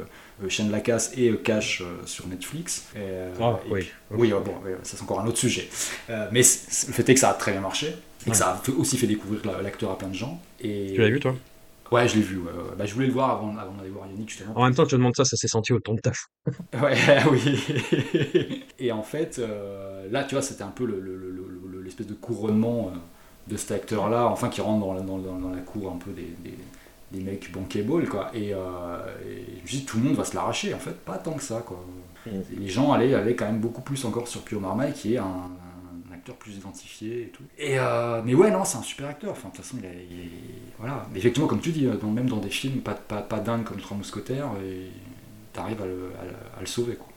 [0.50, 2.86] Chaîne de la Casse et euh, Cash euh, sur Netflix.
[2.96, 3.00] Et,
[3.40, 3.88] Ah, et oui.
[4.12, 4.54] oui, bon,
[4.84, 5.70] ça c'est encore un autre sujet.
[6.32, 8.98] Mais le fait est que ça a très bien marché et que ça a aussi
[8.98, 10.42] fait découvrir la- l'acteur à plein de gens.
[10.62, 10.92] Et...
[10.96, 11.36] Tu l'as vu, toi?
[11.92, 12.38] Ouais, je l'ai vu.
[12.38, 12.76] ouais, ouais.
[12.78, 14.54] Bah, je voulais le voir avant, avant d'aller voir Yannick justement.
[14.58, 16.26] En même temps, tu te demandes ça, ça s'est senti au ton de taf.
[16.82, 16.98] Ouais,
[17.32, 18.64] oui.
[18.80, 21.82] et en fait, euh, là, tu vois, c'était un peu le- le- le- le- le-
[21.84, 22.98] l'espèce de couronnement euh,
[23.52, 26.12] de cet acteur-là, enfin, qui rentre dans la, dans, dans- dans la cour un peu
[26.12, 26.58] des, des,
[27.14, 28.32] des mecs bankable, quoi.
[28.36, 28.58] Et, euh,
[29.26, 30.74] et je me suis dit, tout le monde va se l'arracher.
[30.74, 31.84] En fait, pas tant que ça, quoi.
[32.26, 32.42] Mm.
[32.58, 35.24] Les gens allaient, allaient quand même beaucoup plus encore sur Pio Marmaille, qui est un,
[35.26, 37.44] un acteur plus identifié et tout.
[37.58, 39.32] Et, euh, mais ouais, non, c'est un super acteur.
[39.32, 40.32] Enfin, de toute façon, il, a- il est-
[40.80, 41.08] voilà.
[41.12, 43.64] Mais effectivement, comme tu dis, euh, dans- même dans des films pas, pas, pas dingues
[43.66, 44.88] comme Trois Mousquetaires, et
[45.54, 47.08] t'arrives à le, à le- à le sauver, quoi.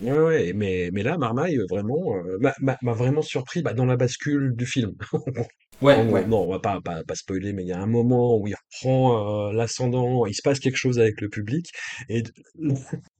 [0.00, 4.54] Ouais, ouais, mais, mais là, Marmaille, vraiment, euh, m'a vraiment surpris bah, dans la bascule
[4.54, 4.92] du film.
[5.80, 6.26] Ouais, ouais.
[6.26, 8.54] Non, on va pas, pas, pas spoiler, mais il y a un moment où il
[8.54, 11.70] reprend euh, l'ascendant, il se passe quelque chose avec le public,
[12.08, 12.22] et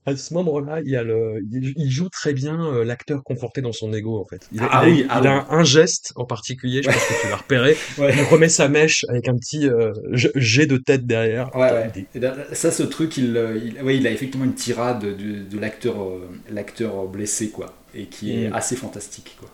[0.07, 3.61] à ce moment-là, il, y a le, il, il joue très bien euh, l'acteur conforté
[3.61, 4.47] dans son ego, en fait.
[4.53, 5.29] Il, a- Ah il a- oui, il ah a oui.
[5.29, 8.15] un, un geste en particulier, je pense que tu l'as repéré, Ouais.
[8.17, 11.55] il remet sa mèche avec un petit euh, jet- de tête derrière.
[11.57, 12.45] Ouais, ouais.
[12.53, 16.01] Ça, ce truc, il, euh, il, ouais, il a effectivement une tirade de, de l'acteur,
[16.03, 18.55] euh, l'acteur blessé, quoi, et qui est Mm.
[18.55, 19.49] assez fantastique, quoi.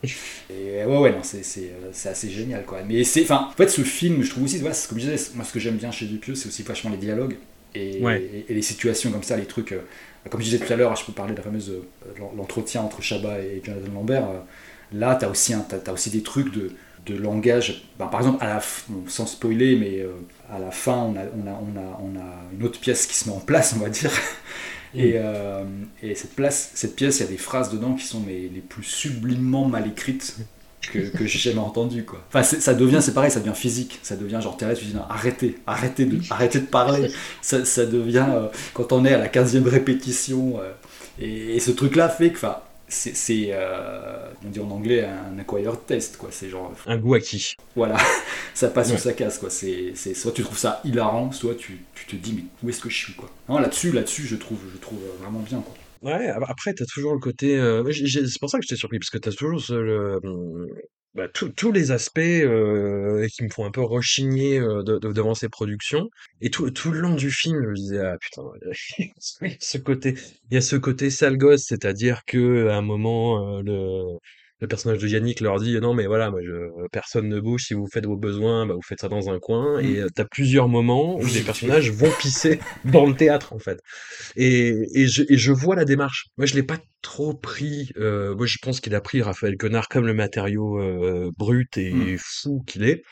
[0.49, 2.79] Et ouais, ouais, non, c'est, c'est, c'est assez génial, quoi.
[2.87, 5.31] Mais c'est, enfin, en fait, ce film, je trouve aussi, voilà, c'est comme je disais,
[5.35, 7.37] moi, ce que j'aime bien chez Dupieux, c'est aussi vachement les dialogues
[7.73, 8.21] et, Ouais.
[8.21, 9.73] et, et les situations comme ça, les trucs.
[10.29, 13.01] Comme je disais tout à l'heure, je peux parler de la fameuse euh, l'entretien entre
[13.01, 14.29] Chabat et Jonathan Lambert.
[14.29, 14.39] euh,
[14.93, 16.71] là, aussi, un, t'as, t'as aussi des trucs de,
[17.05, 17.85] de langage.
[17.99, 20.11] Ben, par exemple, à la, f- bon, sans spoiler, mais euh,
[20.51, 23.15] à la fin, on a, on, a, on, a, on a une autre pièce qui
[23.15, 24.11] se met en place, on va dire.
[24.95, 25.63] Et, euh,
[26.03, 28.83] et cette, place, cette pièce, il y a des phrases dedans qui sont les plus
[28.83, 30.37] sublimement mal écrites
[30.91, 32.03] que, que j'ai jamais entendues.
[32.05, 32.23] Quoi.
[32.29, 33.99] Enfin, ça devient, c'est pareil, ça devient physique.
[34.03, 37.09] Ça devient genre, t'es là, tu dis non, arrêtez, arrêtez de, arrêtez de parler.
[37.41, 40.71] Ça, ça devient, euh, quand on est à la 15e répétition, euh,
[41.19, 42.57] et, et ce truc-là fait que, enfin,
[42.87, 46.29] c'est, euh, on dit en anglais un acquired test, quoi.
[46.31, 47.55] C'est genre, Un goût acquis.
[47.75, 47.97] voilà,
[48.53, 48.95] ça passe Ouais.
[48.95, 49.49] ou ça casse, quoi.
[49.49, 52.81] C'est, c'est soit tu trouves ça hilarant, soit tu, tu te dis mais où est-ce
[52.81, 53.29] que je suis, quoi.
[53.49, 55.73] Non, là-dessus, là-dessus, je trouve, je trouve vraiment bien, quoi.
[56.03, 57.57] Ouais, ap- après, t'as toujours le côté.
[57.57, 60.67] euh, c'est pour ça que j'étais surpris, parce que t'as toujours ce, le, hum,
[61.15, 65.13] bah, tous tous les aspects euh, qui me font un peu rechigner euh, de- de-
[65.13, 66.09] devant ces productions.
[66.41, 68.41] Et tout, tout le long du film, je me disais, ah putain,
[69.59, 70.15] ce côté,
[70.51, 74.17] il y a ce côté sale gosse, c'est-à-dire que à un moment, euh,
[74.63, 76.51] le, personnage de Yannick leur dit, non mais voilà, moi, je,
[76.91, 79.79] personne ne bouge, si vous faites vos besoins, bah, vous faites ça dans un coin.
[79.79, 83.79] Et euh, t'as plusieurs moments où les personnages vont pisser dans le théâtre, en fait.
[84.35, 86.25] Et, et, je, et je vois la démarche.
[86.37, 87.91] Moi, je l'ai pas trop pris.
[87.97, 91.91] euh, moi, je pense qu'il a pris Raphaël Quenard comme le matériau euh, brut et
[91.93, 92.17] Mm.
[92.17, 93.03] fou qu'il est,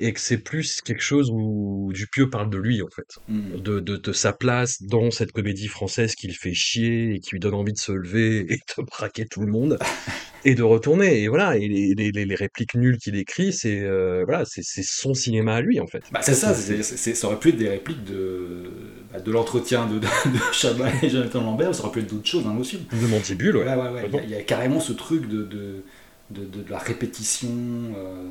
[0.00, 3.60] et que c'est plus quelque chose où Dupieux parle de lui, en fait, Mm.
[3.60, 7.30] de, de, de sa place dans cette comédie française qui le fait chier et qui
[7.32, 9.78] lui donne envie de se lever et de braquer tout le monde
[10.44, 11.22] et de retourner.
[11.22, 14.62] Et voilà, et les, les, les- les répliques nulles qu'il écrit, c'est euh, voilà, c'est
[14.82, 16.02] son cinéma à lui, en fait.
[16.12, 18.70] Bah, c'est ça, ça aurait pu être des répliques de,
[19.12, 22.26] bah, de l'entretien de, de, de Chabat et Jonathan Lambert, ça aurait pu être d'autres
[22.26, 22.82] choses nos films.
[22.92, 23.64] de Mandibule, ouais.
[23.64, 24.04] Ouais, ouais, ouais.
[24.08, 25.82] Il y, a- il y a carrément ce truc de, de,
[26.30, 27.48] de, la répétition
[27.96, 28.26] euh,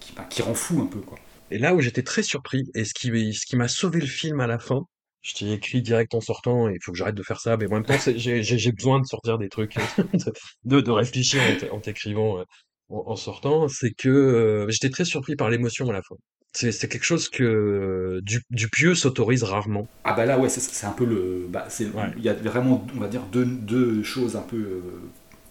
[0.00, 1.18] qui, bah, qui rend fou un peu, quoi.
[1.50, 4.40] Et là où j'étais très surpris, et ce qui, ce qui m'a sauvé le film
[4.40, 4.82] à la fin,
[5.22, 7.66] je t'ai écrit direct en sortant, et il faut que j'arrête de faire ça, mais
[7.66, 9.74] en même temps, c'est- j'ai j'ai- j'ai besoin de sortir des trucs,
[10.14, 10.32] de,
[10.64, 12.44] de, de réfléchir en t- en t'écrivant euh,
[12.88, 16.16] en, en sortant, c'est que euh, j'étais très surpris par l'émotion à la fin.
[16.52, 19.86] C'est c'est quelque chose que euh, du, Dupieux s'autorise rarement.
[20.04, 21.46] Ah bah là, ouais, c'est, c'est un peu le...
[21.48, 22.10] Bah, c'est, Ouais.
[22.16, 24.56] Il y a vraiment, on va dire, deux, deux choses un peu...
[24.56, 24.80] euh,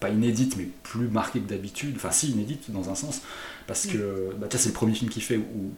[0.00, 1.94] pas inédites, mais plus marquées que d'habitude.
[1.96, 3.22] Enfin, si, inédites dans un sens.
[3.66, 5.72] Parce que bah, tiens, c'est le premier film qu'il fait où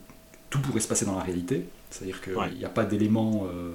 [0.50, 1.66] tout pourrait se passer dans la réalité.
[1.90, 2.50] C'est-à-dire qu'il Ouais.
[2.52, 3.46] n'y a pas d'éléments...
[3.52, 3.72] euh,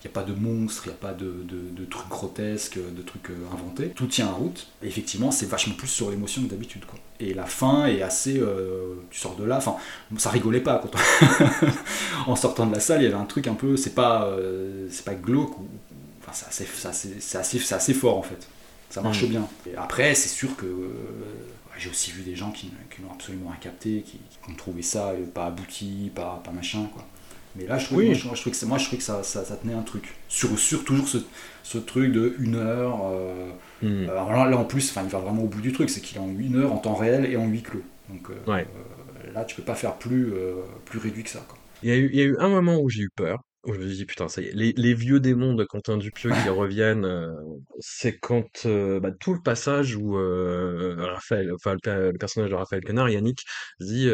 [0.00, 2.78] il n'y a pas de monstres, il n'y a pas de, de- de trucs grotesques,
[2.78, 3.88] de trucs euh, inventés.
[3.88, 4.68] Tout tient en route.
[4.80, 6.84] Et effectivement, c'est vachement plus sur l'émotion que d'habitude.
[6.84, 7.00] quoi.
[7.18, 8.38] Et la fin est assez...
[8.38, 9.56] euh, tu sors de là...
[9.56, 9.74] Enfin,
[10.16, 10.78] ça rigolait pas.
[10.80, 10.90] Quand
[12.26, 13.76] on- en sortant de la salle, il y avait un truc un peu...
[13.76, 15.58] C'est pas, euh, c'est pas glauque.
[15.58, 15.66] Ou...
[16.22, 18.46] Enfin, c'est assez, c'est assez- c'est assez, c'est assez fort, en fait.
[18.90, 19.26] Ça marche Mm.
[19.26, 19.48] bien.
[19.66, 20.64] Et après, c'est sûr que...
[20.66, 20.90] euh,
[21.76, 24.82] j'ai aussi vu des gens qui, qui n'ont absolument rien capté, qui, qui ont trouvé
[24.82, 27.04] ça pas abouti, pas, pas machin, quoi.
[27.58, 28.06] Mais là, je trouve, Oui.
[28.06, 29.82] moi, je, moi, je trouvais que, moi, je trouvais que ça, ça, ça tenait un
[29.82, 30.14] truc.
[30.28, 31.18] Sur, sur toujours ce,
[31.62, 33.00] ce truc de une heure.
[33.12, 33.50] euh,
[33.80, 34.08] Hmm.
[34.08, 36.20] alors là, là, en plus, il va vraiment au bout du truc, c'est qu'il est
[36.20, 37.82] en une heure en temps réel et en huis clos.
[38.08, 38.66] Donc euh, Ouais.
[39.26, 40.54] euh, là, tu peux pas faire plus, euh,
[40.84, 41.44] plus réduit que ça.
[41.48, 41.56] Quoi.
[41.82, 43.38] Il y, a eu, il y a eu un moment où j'ai eu peur,
[43.74, 46.30] je me suis dit, putain, ça y est, les, les vieux démons de Quentin Dupieux
[46.30, 47.28] qui reviennent, euh,
[47.80, 52.50] c'est quand euh, bah, tout le passage où euh, Raphaël, enfin, le, per- le personnage
[52.50, 53.44] de Raphaël Quenard, Yannick,
[53.80, 54.08] dit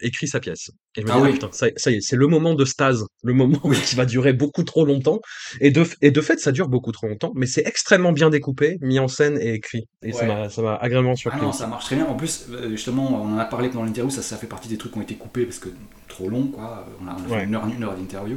[0.00, 0.70] écrit sa pièce.
[0.96, 1.32] Et je me Ah dis, ah, oui.
[1.32, 4.32] putain, ça, ça y est, c'est le moment de stase, le moment qui va durer
[4.32, 5.20] beaucoup trop longtemps.
[5.60, 8.78] Et de, et de fait, ça dure beaucoup trop longtemps, mais c'est extrêmement bien découpé,
[8.80, 9.84] mis en scène et écrit.
[10.02, 10.26] Et ça Ouais.
[10.28, 11.40] m'a ça m'a agréablement Ah surpris.
[11.42, 11.58] non, aussi.
[11.58, 12.06] ça marche très bien.
[12.06, 14.92] En plus, justement, on en a parlé pendant l'interview, ça, ça fait partie des trucs
[14.92, 15.68] qui ont été coupés parce que
[16.08, 16.86] trop long, quoi.
[17.02, 17.44] On a, on a fait Ouais.
[17.44, 18.36] une heure, une heure d'interview.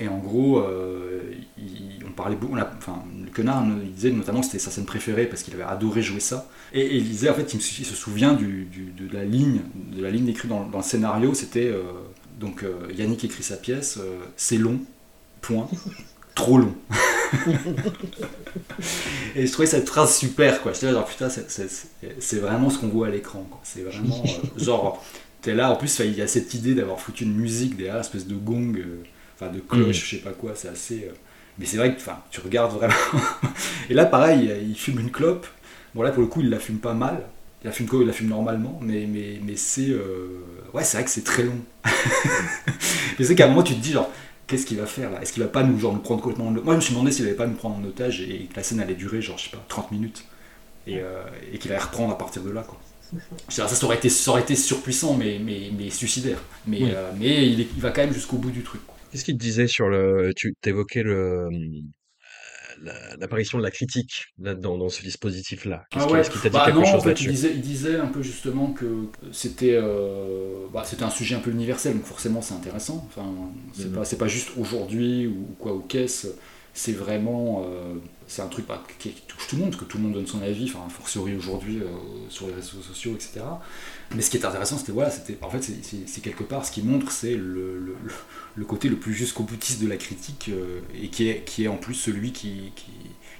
[0.00, 1.32] Et en gros, euh,
[2.06, 2.56] on parlait beaucoup.
[2.56, 6.02] enfin, le connard il disait notamment que c'était sa scène préférée parce qu'il avait adoré
[6.02, 6.48] jouer ça.
[6.72, 10.28] Et, il disait en fait, il, se souvient du, de la ligne, de la ligne
[10.28, 11.34] écrite dans, le scénario.
[11.34, 11.82] C'était euh,
[12.38, 13.98] donc euh, Yannick écrit sa pièce.
[13.98, 14.78] euh, c'est long,
[15.40, 15.68] point.
[16.34, 16.74] Trop long.
[19.34, 20.72] Et je trouvais cette phrase super, quoi.
[20.72, 23.44] J'étais là, genre, putain, c'est- vraiment ce qu'on voit à l'écran.
[23.64, 24.22] C'est vraiment,
[24.56, 25.04] genre,
[25.42, 28.02] t'es là, en plus, il y a cette idée d'avoir foutu une musique derrière, une
[28.02, 28.74] espèce de gong,
[29.40, 29.92] enfin, de cloche, Mhm.
[29.92, 31.04] je sais pas quoi, c'est assez...
[31.08, 31.12] euh,
[31.58, 32.94] Mais c'est vrai que, enfin, tu regardes vraiment...
[33.90, 35.46] Et là, pareil, il fume une clope.
[35.94, 37.24] Bon, là, pour le coup, il la fume pas mal.
[37.62, 37.98] Il la fume quoi?
[38.00, 39.88] Il la fume normalement, mais, mais, mais c'est...
[39.90, 41.58] euh, Ouais, c'est vrai que c'est très long.
[43.18, 44.10] mais c'est qu'à un moment, tu te dis, genre,
[44.46, 45.20] qu'est-ce qu'il va faire là?
[45.22, 46.64] Est-ce qu'il va pas nous, genre, nous prendre complètement en otage?
[46.64, 48.62] Moi, je me suis demandé s'il allait pas nous prendre en otage et que la
[48.62, 50.24] scène allait durer, genre, je sais pas, 30 minutes.
[50.86, 51.22] Et, euh,
[51.52, 52.80] et qu'il allait reprendre à partir de là, quoi.
[53.48, 56.38] Ça, ça aurait été, ça aurait été surpuissant, mais, mais, mais suicidaire.
[56.66, 56.90] Mais, Oui.
[56.94, 58.82] euh, mais il, est- il va quand même jusqu'au bout du truc.
[59.10, 60.32] Qu'est-ce qu'il te disait sur le.
[60.36, 61.14] Tu t'évoquais le.
[61.46, 61.50] euh,
[62.80, 65.84] la- L'apparition de la critique là-dedans, dans ce dispositif-là?
[65.90, 66.20] Qu'est-ce Ah ouais.
[66.20, 67.96] est-ce qu'il t'a dit Bah quelque non, en chose fait, il là-dessus disait, il disait
[67.96, 72.42] un peu justement que c'était euh, bah, c'était un sujet un peu universel, donc forcément
[72.42, 73.04] c'est intéressant.
[73.08, 73.24] Enfin,
[73.72, 73.94] c'est Mhm.
[73.94, 76.28] pas c'est pas juste aujourd'hui ou quoi ou qu'est-ce.
[76.80, 77.94] C'est vraiment euh,
[78.28, 80.28] c'est un truc bah, qui, qui touche tout le monde, que tout le monde donne
[80.28, 81.86] son avis, enfin fortiori aujourd'hui euh,
[82.28, 83.40] sur les réseaux sociaux, etc.
[84.14, 86.82] Mais ce qui est intéressant, c'était voilà, c'était en fait c'est- quelque part ce qui
[86.82, 87.96] montre, c'est le,
[88.54, 91.68] le, côté le plus jusqu'au boutiste de la critique euh, et qui est qui est
[91.68, 92.92] en plus celui qui, qui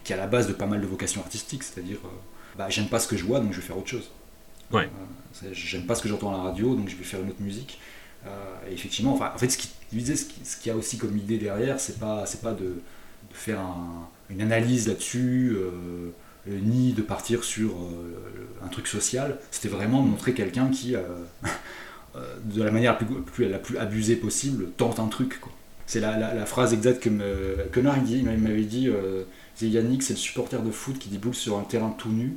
[0.03, 2.09] qui est à la base de pas mal de vocations artistiques, c'est-à-dire euh,
[2.59, 4.11] bah, j'aime pas ce que je vois donc je vais faire autre chose.
[4.73, 4.89] Ouais.
[5.53, 7.79] J'aime pas ce que j'entends à la radio donc je vais faire une autre musique.
[8.69, 11.17] Et effectivement, enfin, en fait, ce qu'il disait, ce qui- qu'il y a aussi comme
[11.17, 12.75] idée derrière, c'est pas, c'est pas de
[13.33, 16.11] faire un- une analyse là-dessus, euh,
[16.47, 17.75] ni de partir sur
[18.65, 19.39] un truc social.
[19.51, 20.95] C'était vraiment de montrer quelqu'un qui,
[22.15, 25.41] de la manière la plus, la plus abusée possible, tente un truc.
[25.87, 27.09] C'est la, phrase exacte que.
[27.09, 28.91] Il m'avait dit
[29.63, 32.37] Yannick, c'est le supporter de foot qui déboule sur un terrain tout nu,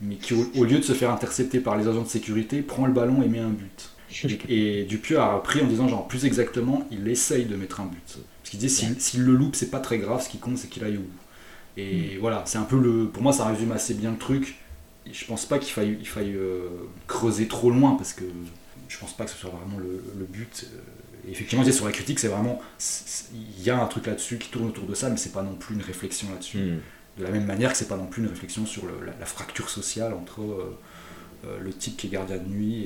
[0.00, 2.92] mais qui, au, lieu de se faire intercepter par les agents de sécurité, prend le
[2.92, 3.90] ballon et met un but.
[4.48, 8.18] Et, Dupieux a repris en disant, genre, plus exactement, il essaye de mettre un but.
[8.42, 10.84] Parce qu'il disait, s'il le loupe, c'est pas très grave, ce qui compte, c'est qu'il
[10.84, 11.24] aille au bout.
[11.76, 12.20] Et hmm.
[12.20, 13.08] voilà, c'est un peu le.
[13.08, 14.56] Pour moi, ça résume assez bien le truc.
[15.10, 16.68] je pense pas qu'il faille, il faille euh,
[17.06, 18.24] creuser trop loin, parce que
[18.88, 20.66] je pense pas que ce soit vraiment le, but.
[21.26, 22.60] Et effectivement, sur la critique, c'est vraiment.
[23.32, 25.54] Il y a un truc là-dessus qui tourne autour de ça, mais c'est pas non
[25.54, 26.58] plus une réflexion là-dessus.
[26.58, 26.80] Hmm.
[27.18, 30.14] De la même manière que c'est pas non plus une réflexion sur la, fracture sociale
[30.14, 30.42] entre.
[30.42, 30.78] Euh,
[31.60, 32.84] le type qui est gardien de nuit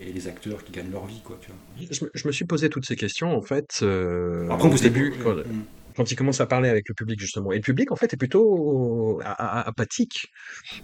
[0.00, 1.20] et, les acteurs qui gagnent leur vie.
[1.24, 2.10] Quoi, tu vois.
[2.14, 5.64] Je, me suis posé toutes ces questions, en fait, euh, Après, au début, mm.
[5.96, 7.52] quand, il commence à parler avec le public, justement.
[7.52, 10.26] Et le public, en fait, est plutôt apathique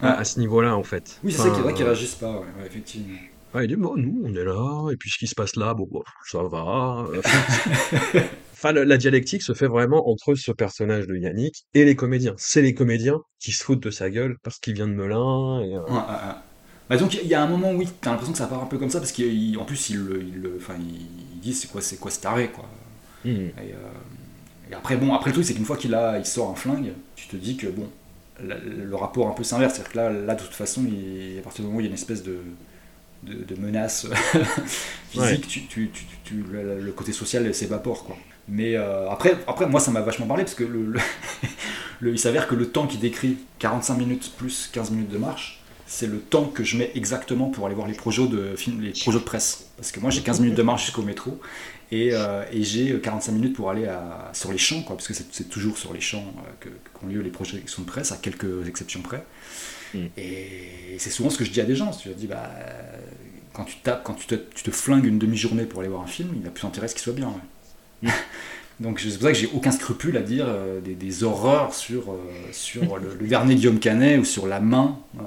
[0.01, 1.21] à, ce niveau-là, en fait.
[1.25, 3.19] Oui, c'est ça qui est vrai qu'ils réagissent pas, effectivement.
[3.61, 5.89] il dit, bon, nous, on est là, et puis ce qui se passe là, bon,
[6.25, 7.07] ça va.
[8.53, 12.35] enfin, la, dialectique se fait vraiment entre ce personnage de Yannick et les comédiens.
[12.39, 15.61] C'est les comédiens qui se foutent de sa gueule parce qu'il vient de Melun.
[15.61, 15.83] Et, euh,
[16.89, 18.67] bah, donc il y a un moment où oui, t'as l'impression que ça part un
[18.67, 22.11] peu comme ça parce qu'en plus il, il, enfin, il dit c'est quoi c'est quoi
[22.11, 22.65] cet arrêt quoi.
[23.25, 23.49] Hmm.
[23.59, 23.73] Euh,
[24.71, 26.93] et, après bon après le truc c'est qu'une fois qu'il a il sort un flingue,
[27.17, 27.89] tu te dis que bon
[28.41, 31.63] le, rapport un peu s'inverse, c'est-à-dire que là, là de toute façon il, à partir
[31.63, 32.39] du moment où il y a une espèce de
[33.25, 34.07] de, menace
[35.11, 35.91] physique, tu, tu,
[36.25, 38.17] tu, le, côté social s'évapore quoi.
[38.49, 40.95] Mais euh, après, après, moi, ça m'a vachement parlé parce que le,
[42.01, 45.58] le il s'avère que le temps qu'il décrit, 45 minutes plus 15 minutes de marche,
[45.89, 49.19] c'est le temps que je mets exactement pour aller voir les projets de, les projets
[49.19, 49.71] de presse.
[49.77, 51.41] Parce que moi j'ai 15 minutes de marche jusqu'au métro
[51.91, 55.15] et, euh, et j'ai 45 minutes pour aller à, sur les champs, quoi, parce que
[55.15, 56.35] c'est toujours sur les champs
[56.67, 59.25] euh, qu'ont lieu les projections de presse, à quelques exceptions près.
[59.95, 60.07] Mm.
[60.19, 61.91] Et c'est souvent ce que je dis à des gens.
[61.91, 62.51] Tu dis, bah,
[63.55, 66.07] quand tu tapes, quand tu te, tu te flingues une demi-journée pour aller voir un
[66.07, 67.33] film, il a plus intérêt qu'il soit bien.
[68.81, 72.17] Donc c'est pour ça que j'ai aucun scrupule à dire euh, des, horreurs sur, euh,
[72.53, 75.23] sur le, dernier Guillaume Canet ou sur La Main, euh,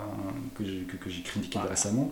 [0.57, 0.63] que
[1.09, 2.11] j'ai critiqué récemment.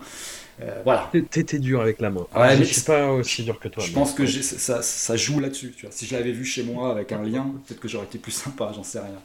[0.61, 1.09] Euh, voilà.
[1.29, 2.27] T'étais dur avec la main.
[2.35, 3.83] Ouais, je suis pas aussi dur que toi.
[3.83, 5.73] Je pense que ça, ça, joue là-dessus.
[5.89, 8.71] Si je l'avais vu chez moi avec un lien, peut-être que j'aurais été plus sympa,
[8.75, 9.21] j'en sais rien.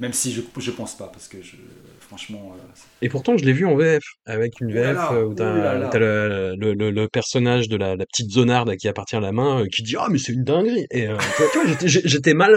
[0.00, 1.56] Même si je, je pense pas, parce que je,
[2.00, 2.54] franchement.
[2.56, 6.56] Euh, Et pourtant, je l'ai vu en VF, avec une VF euh, où t'as le,
[6.56, 9.96] le, le, personnage de la, la, petite zonarde qui appartient à la main qui dit
[9.98, 11.08] Ah, mais c'est une dinguerie Et
[11.52, 12.52] tu vois, j'étais mal,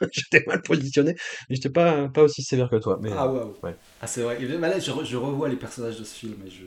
[0.12, 1.14] j'étais mal positionné,
[1.48, 2.98] mais j'étais pas, pas aussi sévère que toi.
[3.02, 3.74] Mais, ah, ouais, ouais.
[4.00, 4.38] Ah, c'est vrai.
[4.40, 6.64] là, je, je, revois les personnages de ce film et je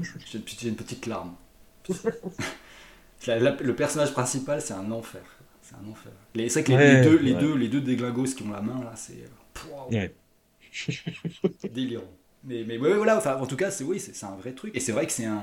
[0.00, 1.34] j'ai une petite larme.
[3.26, 5.22] le personnage principal, c'est un enfer.
[5.62, 6.12] C'est un enfer.
[6.34, 8.92] C'est vrai que les, deux, les, deux, les deux déglingos qui ont la main, là,
[8.96, 9.24] c'est.
[9.92, 10.08] Euh,
[11.72, 12.04] délirant.
[12.44, 14.74] Mais, mais ouais, voilà, enfin, en tout cas, c'est oui, c'est un vrai truc.
[14.74, 15.40] Et c'est vrai que c'est un,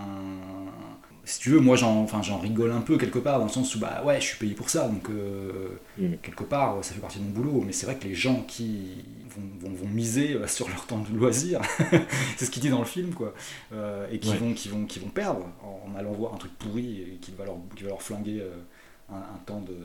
[1.30, 3.80] si tu veux, moi j'en enfin, rigole un peu quelque part, dans le sens où
[3.80, 5.70] bah ouais, je suis payé pour ça, donc euh,
[6.00, 6.16] mm.
[6.24, 7.64] quelque part ça fait partie de mon boulot.
[7.66, 11.16] Mais c'est vrai que les gens qui vont, vont, miser euh, sur leur temps de
[11.16, 11.62] loisir,
[12.38, 13.34] c'est ce qu'il dit dans le film, quoi,
[13.74, 17.02] euh, et qui, vont, qui, vont, qui vont perdre en, allant voir un truc pourri
[17.02, 18.44] et qui va leur, qui va leur flinguer
[19.12, 19.78] un, temps de,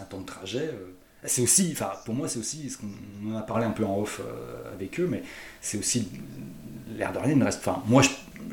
[0.00, 0.70] un temps de trajet.
[1.24, 4.00] c'est aussi, enfin pour moi c'est aussi, ce qu'on en a parlé un peu en
[4.00, 4.20] off
[4.74, 5.22] avec eux, mais
[5.60, 6.08] c'est aussi
[6.96, 7.60] l'air de rien, reste.
[7.66, 8.02] Enfin, moi,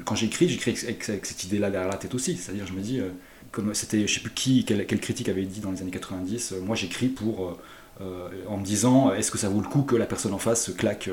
[0.05, 2.35] quand j'écris, j'écris avec, cette idée-là derrière la tête aussi.
[2.35, 3.09] C'est-à-dire, je me dis, euh,
[3.51, 6.61] comme c'était, je sais plus qui, quel, critique avait dit dans les années 90, euh,
[6.61, 7.57] moi j'écris pour.
[7.99, 10.65] Euh, en me disant, est-ce que ça vaut le coup que la personne en face
[10.65, 11.09] se claque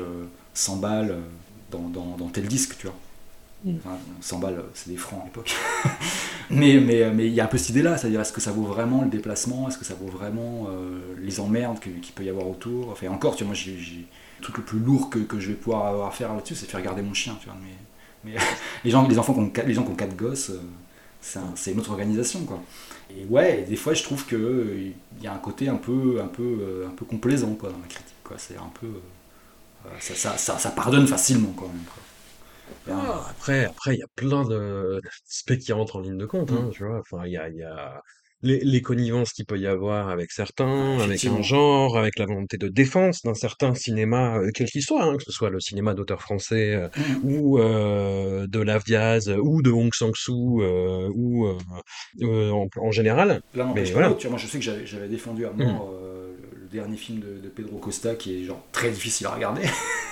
[0.53, 1.17] 100 balles
[1.71, 2.95] dans, dans, tel disque, tu vois
[4.21, 4.41] 100 mm.
[4.41, 5.53] balles, c'est des francs à l'époque.
[6.49, 8.63] mais mais mais il y a un peu cette idée-là, c'est-à-dire est-ce que ça vaut
[8.63, 10.67] vraiment le déplacement, est-ce que ça vaut vraiment
[11.21, 12.89] les emmerdes qu'il peut y avoir autour?
[12.89, 14.07] Enfin encore, tu vois, moi j'ai
[14.39, 16.69] le truc le plus lourd que, que je vais pouvoir avoir à faire là-dessus, c'est
[16.69, 17.37] faire garder mon chien.
[17.41, 18.39] Tu vois, mais, mais
[18.83, 20.61] les, gens, les enfants qui ont, les gens qui ont quatre gosses, euh,
[21.21, 22.45] c'est une autre organisation.
[22.45, 22.61] Quoi.
[23.15, 26.27] Et ouais, des fois je trouve euh, il y a un côté un peu, un
[26.27, 28.15] peu, euh, un peu complaisant quoi, dans la critique.
[28.37, 28.87] C'est un peu.
[29.99, 31.83] ça, ça, ça, ça, pardonne facilement quand même.
[31.83, 32.03] Quoi.
[32.91, 36.51] Ah, après, après, il y a plein de specs qui rentrent en ligne de compte,
[36.51, 36.71] hein, mm.
[36.71, 36.99] tu vois.
[36.99, 38.01] Enfin, il y a, y a
[38.41, 42.57] les, les connivences qu'il peut y avoir avec certains, avec un genre, avec la volonté
[42.57, 45.93] de défense d'un certain cinéma, euh, quel qu'il soit, hein, que ce soit le cinéma
[45.93, 47.01] d'auteur français euh, mmh.
[47.23, 50.63] ou euh, de Lav Diaz ou de Hong Sang-soo
[51.13, 51.47] ou
[52.23, 53.41] en, en, général.
[53.53, 54.09] mais voilà.
[54.09, 56.61] moi je sais que j'avais défendu à mort mmh.
[56.61, 59.63] le dernier film de, de, Pedro Costa qui est genre très difficile à regarder.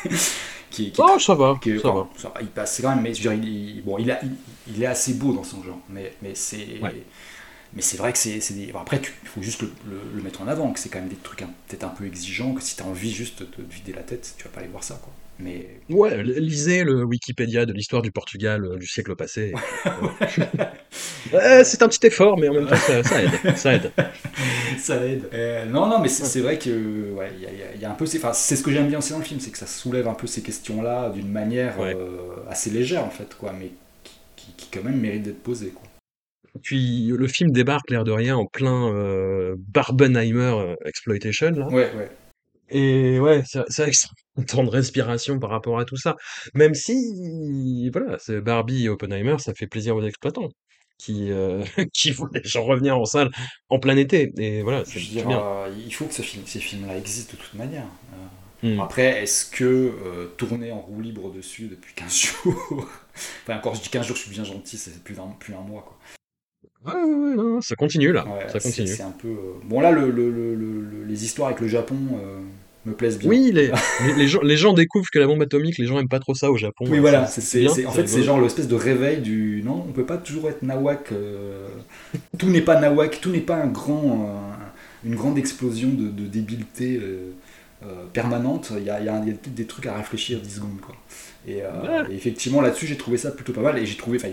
[0.70, 2.08] qui, qui, oh, ça va, ça, va.
[2.18, 2.42] ça, va.
[2.42, 4.20] Il passe quand même, mais je veux dire, il, bon, il, a,
[4.68, 6.68] il, est assez beau dans son genre, mais, mais c'est.
[7.74, 8.72] Mais c'est vrai que c'est des.
[8.80, 9.72] après, il faut juste le,
[10.16, 12.62] le, mettre en avant, que c'est quand même des trucs peut-être un peu exigeants, que
[12.64, 14.84] si tu as envie juste de, te vider la tête, tu vas pas aller voir
[14.84, 15.00] ça.
[15.04, 15.14] Quoi.
[15.40, 19.54] Mais Ouais, lisez le Wikipédia de l'histoire du Portugal euh, du siècle passé.
[21.64, 23.40] C'est un petit effort, mais en même temps, ça, ça aide.
[23.56, 23.92] Ça aide.
[24.80, 25.30] ça aide.
[25.34, 27.86] Euh, non, non, mais c'est c'est vrai que ouais, il y, y a- il y
[27.86, 29.52] a un peu, ces- enfin, c'est ce que j'aime bien aussi dans le film, c'est
[29.52, 31.96] que ça soulève un peu ces questions-là d'une manière Ouais.
[31.96, 33.72] euh, assez légère en fait, quoi, mais
[34.04, 35.87] qui, qui, qui quand même mérite d'être posée, quoi.
[36.64, 41.68] Puis le film débarque, l'air de rien, en plein euh, Barbenheimer euh, exploitation, là.
[41.68, 42.10] Ouais, ouais.
[42.70, 46.16] Et ouais, c'est vrai que c'est un temps de respiration par rapport à tout ça.
[46.54, 50.50] Même si, voilà, c'est Barbie et Oppenheimer, ça fait plaisir aux exploitants
[50.98, 53.30] qui, euh, qui voient les gens revenir en salle
[53.70, 54.34] en plein été.
[54.38, 55.40] Et voilà, c'est Je dire, bien.
[55.42, 57.86] euh, il faut que ce film, ces films-là existent de toute manière.
[58.14, 58.18] Euh,
[58.64, 58.80] Hmm.
[58.80, 62.12] Après, est-ce que tourner en roue libre dessus depuis 15
[62.44, 62.90] jours,
[63.44, 65.62] enfin encore je dis 15 jours, je suis bien gentil, c'est plus d'un plus un
[65.62, 65.96] mois quoi.
[66.88, 68.88] Ouais, ouais, ouais, non, ça continue là, ça continue.
[68.88, 69.28] C'est un peu.
[69.28, 69.34] euh,
[69.66, 72.40] Bon là, le, le- le- le- le- les histoires avec le Japon euh,
[72.86, 73.30] me plaisent bien.
[73.30, 73.68] Oui, les,
[74.06, 76.34] les, les gens, les gens découvrent que la bombe atomique, les gens aiment pas trop
[76.34, 76.86] ça au Japon.
[76.88, 79.92] Oui, hein, voilà, c'est- c'est, en fait, c'est genre l'espèce de réveil du non, on
[79.92, 81.12] peut pas toujours être nawak.
[81.12, 81.68] euh,
[82.38, 84.64] tout n'est pas nawak, tout n'est pas un grand, euh,
[85.06, 87.00] une grande explosion de, de débilité
[88.14, 88.72] permanente.
[88.78, 90.80] Il y a, y a- il y a peut-être des trucs à réfléchir 10 secondes,
[90.82, 90.96] quoi.
[91.48, 91.70] Et, euh,
[92.10, 93.78] et effectivement, là-dessus, j'ai trouvé ça plutôt pas mal.
[93.80, 94.30] Et j'ai trouvé, enfin,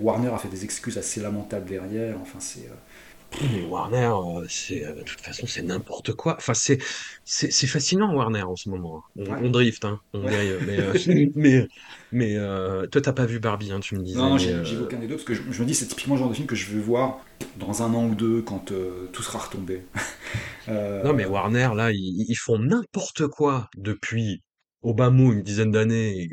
[0.00, 2.16] Warner a fait des excuses assez lamentables derrière.
[2.20, 2.60] Enfin, c'est.
[2.66, 2.74] euh,
[3.38, 6.36] Mais Warner, euh, c'est de toute façon c'est n'importe quoi.
[6.38, 6.78] Enfin c'est
[7.24, 9.02] c'est fascinant Warner en ce moment.
[9.16, 9.38] On, Ouais.
[9.44, 10.30] on drift, hein, on Ouais.
[10.30, 10.60] dérive.
[10.62, 10.94] Mais euh,
[11.34, 11.68] mais
[12.12, 14.18] mais euh, toi t'as pas vu Barbie, hein, tu me disais.
[14.18, 16.14] Non, non, j'ai euh, aucun des deux parce que je, je me dis c'est typiquement
[16.14, 17.20] le genre de film que je veux voir
[17.58, 18.72] dans un an ou deux quand
[19.12, 19.82] tout sera retombé.
[21.02, 24.42] Non mais Warner là ils, ils font n'importe quoi depuis
[24.86, 26.28] Obama une dizaine d'années.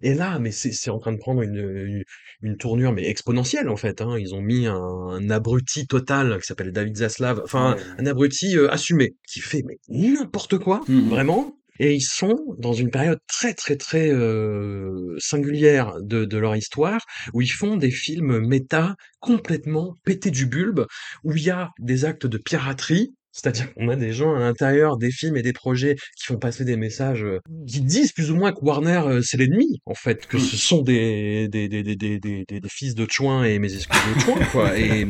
[0.00, 2.04] Et là, mais c'est en train de prendre une, une,
[2.42, 4.00] une tournure mais exponentielle en fait.
[4.00, 4.16] Hein.
[4.18, 7.82] Ils ont mis un, un abruti total qui s'appelle David Zaslav, enfin Ouais.
[7.98, 11.08] un abruti euh, assumé qui fait mais n'importe quoi, Mhm.
[11.08, 11.54] vraiment.
[11.80, 17.00] Et ils sont dans une période très très très euh, singulière de, de leur histoire
[17.34, 20.86] où ils font des films méta complètement pétés du bulbe,
[21.24, 23.14] où il y a des actes de piraterie.
[23.38, 26.64] C'est-à-dire qu'on a des gens à l'intérieur des films et des projets qui font passer
[26.64, 30.26] des messages euh, qui disent plus ou moins que Warner euh, c'est l'ennemi en fait,
[30.26, 34.20] que ce sont des des, des, des, des, fils de Chouin et mes excuses de
[34.20, 34.76] Chouin quoi.
[34.78, 35.06] Et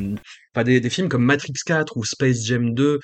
[0.53, 2.99] pas des, des films comme Matrix 4 ou Space Jam 2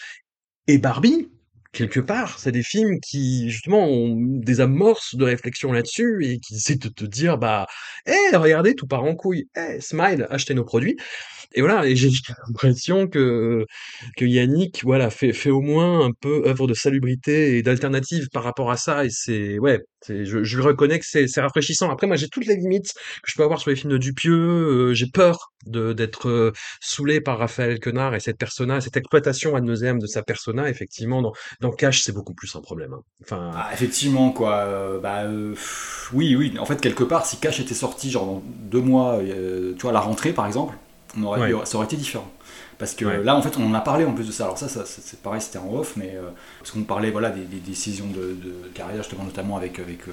[0.67, 1.29] et Barbie,
[1.73, 6.55] quelque part, c'est des films qui, justement, ont des amorces de réflexion là-dessus et qui
[6.55, 7.67] essaient de te dire, bah,
[8.07, 10.97] hé, regardez, tout part en couille, hé, smile, achetez nos produits.
[11.55, 12.11] Et voilà, et j'ai
[12.49, 13.65] l'impression que,
[14.17, 18.43] que Yannick, voilà, fait, fait au moins un peu œuvre de salubrité et d'alternative par
[18.45, 21.91] rapport à ça, et c'est, ouais, je, je reconnais que c'est rafraîchissant.
[21.91, 22.93] Après, moi, j'ai toutes les limites
[23.23, 24.35] que je peux avoir sur les films de Dupieux,
[24.91, 29.65] euh, j'ai peur d'être euh, saoulé par Raphaël Quenard et cette persona, cette exploitation ad
[29.65, 32.93] nauseam de sa persona, effectivement, dans, dans Cash, c'est beaucoup plus un problème.
[32.93, 33.01] hein.
[33.23, 34.57] Enfin, Ah, effectivement, quoi.
[34.59, 35.55] euh, bah, euh,
[36.13, 36.55] oui, oui.
[36.59, 39.93] En fait, quelque part, si Cash était sorti, genre dans deux mois, euh, tu vois,
[39.93, 40.75] la rentrée, par exemple,
[41.17, 41.65] on aurait, Ouais.
[41.67, 42.31] ça aurait été différent.
[42.79, 43.23] Parce que Ouais.
[43.23, 44.45] là, en fait, on en a parlé en plus de ça.
[44.45, 47.45] Alors ça, ça c'est pareil, c'était en off, mais euh, parce qu'on parlait, voilà, des,
[47.45, 50.13] des décisions de, de carrière, justement, notamment avec avec euh,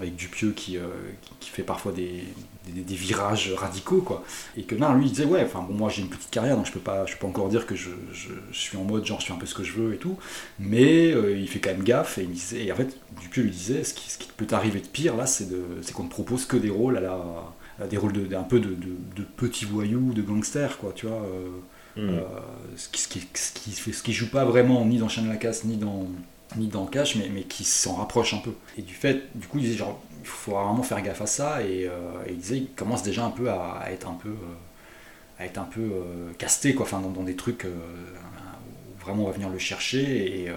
[0.00, 0.82] avec Dupieux qui, euh,
[1.22, 2.24] qui qui fait parfois des,
[2.66, 4.24] des, des virages radicaux, quoi.
[4.56, 6.66] Et que non, lui, il disait, ouais, enfin bon, moi j'ai une petite carrière, donc
[6.66, 9.06] je peux pas, je peux pas encore dire que je, je, je suis en mode,
[9.06, 10.16] genre, je fais un peu ce que je veux et tout.
[10.58, 13.84] Mais il fait quand même gaffe et, il disait, et en fait, Dupieux lui disait,
[13.84, 15.46] ce qui, ce qui peut t'arriver de pire là, c'est
[15.94, 17.18] qu'on te propose que des rôles à la,
[17.86, 21.16] des rôles de, un peu de, de, de petits voyous, de gangsters, quoi, tu vois.
[21.22, 21.48] euh,
[21.96, 22.08] hmm.
[22.08, 22.22] euh,
[22.76, 25.22] ce, qui, ce, qui, ce, qui, fait- ce qui joue pas vraiment ni dans Chien
[25.24, 26.06] de la Casse ni dans,
[26.56, 28.52] ni dans Cash, mais, mais qui s'en rapproche un peu.
[28.78, 31.62] Et du fait, du coup, il disait genre, il faut vraiment faire gaffe à ça,
[31.62, 31.90] et, euh,
[32.26, 34.34] et il disait, il commence déjà un peu à, à être un peu, euh,
[35.38, 39.24] à être un peu euh, casté, quoi, enfin, dans, dans des trucs euh, où vraiment
[39.24, 40.54] on va venir le chercher, et, euh,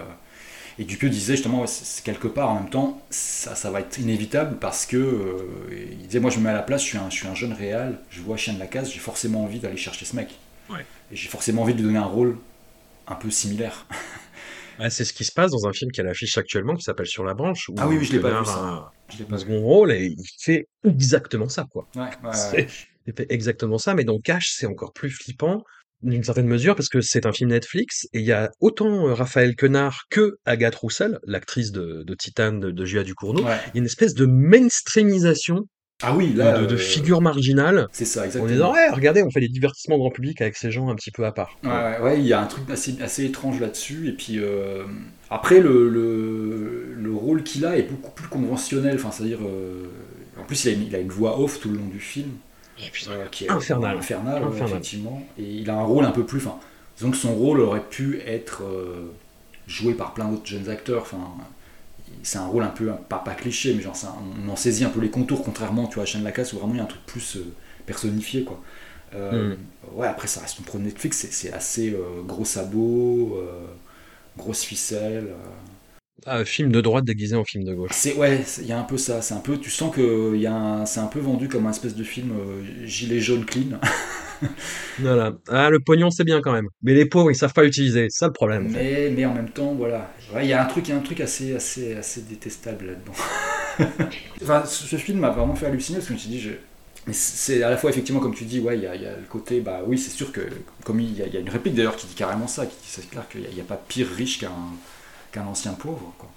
[0.80, 3.98] et Dupieux disait justement, ouais, c'est- quelque part en même temps, ça, ça va être
[4.00, 6.98] inévitable parce que euh, il disait, moi je me mets à la place, je suis
[6.98, 9.60] un, je suis un jeune réal, je vois Chien de la Casse, j'ai forcément envie
[9.60, 10.30] d'aller chercher ce mec.
[10.70, 10.86] Ouais.
[11.12, 12.38] Et j'ai forcément envie de lui donner un rôle
[13.08, 13.86] un peu similaire.
[14.80, 17.06] Ah, c'est ce qui se passe dans un film qui a l'affiche actuellement qui s'appelle
[17.06, 17.70] Sur la branche.
[17.70, 18.54] où Ah oui, oui, je l'ai pas vu, ça.
[18.58, 19.42] a Je l'ai un pas vu.
[19.44, 21.88] second rôle et il fait exactement ça, quoi.
[21.96, 22.68] Ouais, ouais, C'est- ouais.
[23.06, 25.62] Il fait exactement ça, mais dans Cash, c'est encore plus flippant
[26.04, 29.14] d'une certaine mesure parce que c'est un film Netflix et il y a autant euh,
[29.14, 33.44] Raphaël Quenard que Agathe Roussel, l'actrice de, de Titane de, de Julia Ducournau.
[33.44, 33.58] Ouais.
[33.68, 35.62] Il y a une espèce de mainstreamisation
[36.02, 36.60] Ah oui, de, là.
[36.60, 38.52] de, de euh, figure marginale C'est ça, en exactement.
[38.52, 41.26] disant ouais regardez on fait des divertissements grand public avec ces gens un petit peu
[41.26, 41.58] à part.
[41.64, 44.10] Ouais, ouais, ouais, il y a un truc assez, assez étrange là-dessus.
[44.10, 44.84] Et puis euh,
[45.30, 48.96] après, le, le, le rôle qu'il a est beaucoup plus conventionnel.
[48.96, 49.88] Enfin, c'est-à-dire, euh,
[50.40, 52.30] en plus, il a, une, il a une voix off tout le long du film,
[53.32, 53.98] qui est Infernal.
[53.98, 55.22] infernal, effectivement.
[55.38, 56.42] Et il a un rôle un peu plus.
[56.98, 59.12] Disons que son rôle aurait pu être euh,
[59.68, 61.02] joué par plein d'autres jeunes acteurs.
[61.04, 61.20] Enfin,
[62.22, 64.16] c'est un rôle un peu, pas, pas cliché, mais genre ça,
[64.46, 66.54] on en saisit un peu les contours, contrairement tu vois, à Chaîne de la Casse
[66.54, 67.54] où vraiment il y a un truc plus euh,
[67.86, 68.44] personnifié.
[68.44, 68.60] quoi.
[69.16, 69.56] Euh,
[69.94, 71.96] Ouais, après ça reste une pro Netflix, c'est- assez
[72.28, 73.66] gros sabots, euh,
[74.38, 75.30] grosse ficelle.
[76.26, 77.92] Ah, film de droite déguisé en film de gauche.
[77.94, 79.22] C'est ouais, il y a un peu ça.
[79.22, 81.72] C'est un peu, tu sens que il y a c'est un peu vendu comme un
[81.72, 83.80] espèce de film euh, gilet jaune clean.
[85.00, 85.34] Voilà.
[85.48, 86.68] Ah, le pognon, c'est bien quand même.
[86.82, 88.08] Mais les pauvres, ils savent pas l'utiliser.
[88.10, 88.68] C'est ça le problème.
[88.68, 88.84] en fait.
[88.84, 90.12] Mais, mais en même temps, voilà.
[90.34, 94.10] Ouais, Il y a un truc, y a un truc assez, assez, assez détestable là-dedans.
[94.42, 96.52] enfin, ce, film m'a vraiment fait halluciner parce que je me suis dit, je...
[97.12, 99.16] c'est à la fois effectivement comme tu dis, ouais, il y a, il y a
[99.16, 100.42] le côté, bah oui, c'est sûr que
[100.84, 102.76] comme il y, a, il y a une réplique d'ailleurs qui dit carrément ça, qui
[102.76, 104.52] dit c'est clair qu'il n'y a, a pas pire riche qu'un
[105.34, 106.30] qu'un ancien pauvre, quoi.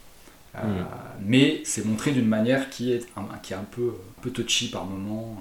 [0.57, 0.87] Euh, Mm.
[1.21, 4.71] Mais c'est montré d'une manière qui est un, qui est un peu, un peu touchy
[4.71, 5.37] par moment.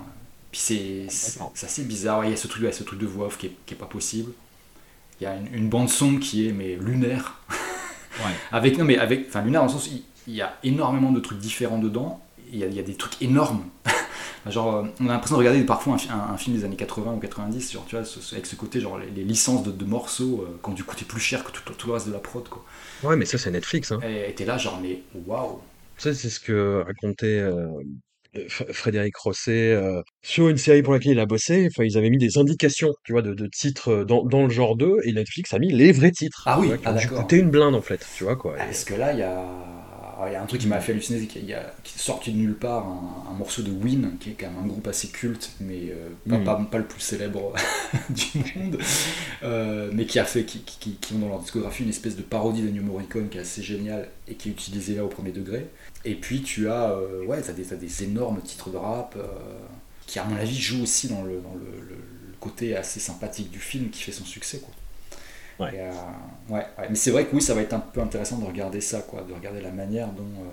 [0.51, 2.25] Puis c'est c'est c'est assez bizarre.
[2.25, 3.77] Il y a ce truc, ouais, ce truc de voix off qui est, qui est
[3.77, 4.31] pas possible.
[5.19, 7.39] Il y a une, une bande son qui est mais lunaire.
[8.51, 11.19] Avec non mais avec enfin lunaire dans le sens il, il y a énormément de
[11.19, 12.21] trucs différents dedans.
[12.51, 13.65] Il y a, il y a des trucs énormes.
[14.51, 16.75] genre euh, on a l'impression de regarder parfois un, fi- un- un film des années
[16.75, 19.63] 80 ou 90 genre tu vois ce- ce- avec ce côté genre les, les licences
[19.63, 22.07] de, de morceaux euh, qui ont dû coûter plus cher que tout, tout le reste
[22.07, 22.63] de la prod quoi.
[23.03, 23.91] Ouais, mais ça, c'est Netflix.
[23.91, 23.99] Hein.
[24.03, 25.59] Et t'es là genre mais waouh.
[25.97, 27.67] Ça, c'est ce que racontait euh,
[28.49, 31.67] Frédéric Rosset euh, sur une série pour laquelle il a bossé.
[31.71, 34.75] Enfin, ils avaient mis des indications, tu vois, de, de titres dans, dans le genre
[34.75, 36.43] 2, et Netflix a mis les vrais titres.
[36.45, 38.55] Ah oui, vois, qui ah ont coûter une blinde en fait, tu vois quoi.
[38.59, 39.45] Ah, Parce que là, il y a,
[40.27, 42.01] il y a un truc qui m'a fait halluciner, c'est qu'il y a qui est
[42.01, 44.87] sorti de nulle part un, un morceau de Win, qui est quand même un groupe
[44.87, 46.43] assez culte, mais euh, pas, Mm.
[46.43, 47.53] pas, pas le plus célèbre
[48.09, 48.77] du monde,
[49.43, 52.21] euh, mais qui a fait, qui, qui, qui ont dans leur discographie une espèce de
[52.21, 55.67] parodie d'Ennio Morricone qui est assez géniale et qui est utilisée là au premier degré.
[56.05, 59.17] Et puis tu as, euh, ouais, des, énormes titres de rap
[60.07, 63.49] qui, à mon avis, jouent aussi dans le, dans le, le- le côté assez sympathique
[63.49, 64.71] du film qui fait son succès, quoi.
[65.59, 65.73] Ouais.
[65.73, 65.91] Et, euh,
[66.49, 66.87] ouais, ouais.
[66.89, 69.23] Mais c'est vrai que oui, ça va être un peu intéressant de regarder ça, quoi,
[69.23, 70.49] de regarder la manière dont, euh,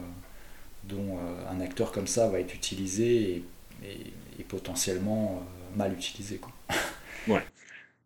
[0.84, 3.44] dont euh, un acteur comme ça va être utilisé et,
[3.84, 5.42] et- et potentiellement
[5.76, 6.38] mal utilisé.
[6.38, 6.52] Quoi.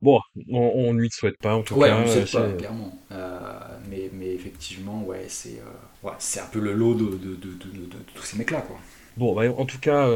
[0.02, 0.20] Bon,
[0.50, 1.96] on, on lui souhaite pas en tout Ouais, cas.
[1.96, 2.92] on ne sait pas, clairement.
[3.88, 5.60] Mais, mais effectivement, ouais, c'est
[6.02, 8.60] ouais, c'est un peu le lot de, de, de, de- tous ces mecs-là.
[8.62, 8.78] Quoi.
[9.16, 10.06] Bon, bah, en tout cas,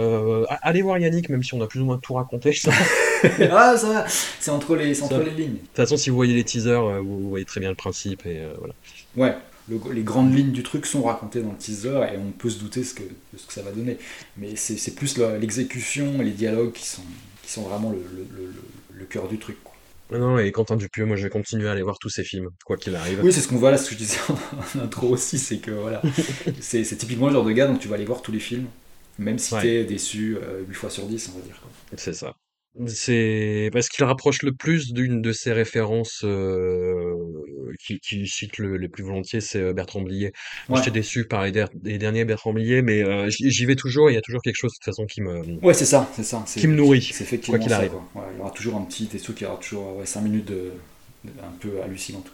[0.63, 2.51] allez voir Yannick, même si on a plus ou moins tout raconté.
[2.51, 2.55] De
[3.51, 5.57] ah, ça va, c'est entre, les, c'est entre Ça- les lignes.
[5.59, 8.39] toute façon, si vous voyez les teasers, euh, vous, voyez très bien le principe et
[8.41, 8.75] euh, voilà.
[9.17, 9.37] Ouais,
[9.69, 12.59] le- les grandes lignes du truc sont racontées dans le teaser et on peut se
[12.59, 13.99] douter ce que, de ce que ça va donner.
[14.37, 17.03] Mais c'est c'est plus l'exécution et les dialogues qui sont,
[17.43, 19.57] qui sont vraiment le, cœur du truc.
[19.65, 20.19] Quoi.
[20.19, 22.77] Non, et Quentin Dupieux, moi je vais continuer à aller voir tous ces films, quoi
[22.77, 23.21] qu'il arrive.
[23.25, 24.19] Oui, c'est ce qu'on voit là, ce que je disais
[24.77, 26.01] en intro aussi, c'est que voilà,
[26.61, 28.67] c'est typiquement le genre de gars, donc tu vas aller voir tous les films,
[29.19, 29.63] même si Ouais.
[29.63, 31.61] t'es déçu euh, 8 fois sur 10, on va dire.
[31.97, 32.35] C'est ça.
[32.87, 37.15] C'est parce qu'il rapproche le plus d'une de ses références euh,
[37.85, 40.33] qui, qui cite le, le plus volontiers, c'est euh, Bertrand Blier.
[40.69, 40.85] Moi, Ouais.
[40.85, 44.09] J'étais déçu par les, der- les derniers Bertrand Blier, mais euh, j'y j'y vais toujours.
[44.09, 46.09] et Il y a toujours quelque chose de toute façon qui me Ouais, c'est ça,
[46.15, 46.43] c'est ça.
[46.47, 47.03] c'est- qui me nourrit.
[47.13, 47.91] C'est effectivement quoi qu'il ça, arrive.
[47.91, 48.23] quoi.
[48.23, 50.21] Ouais, il y aura toujours un petit, t'es sûr qu'il y aura toujours ouais, 5
[50.23, 50.73] minutes de,
[51.25, 52.31] de- un peu hallucinantes.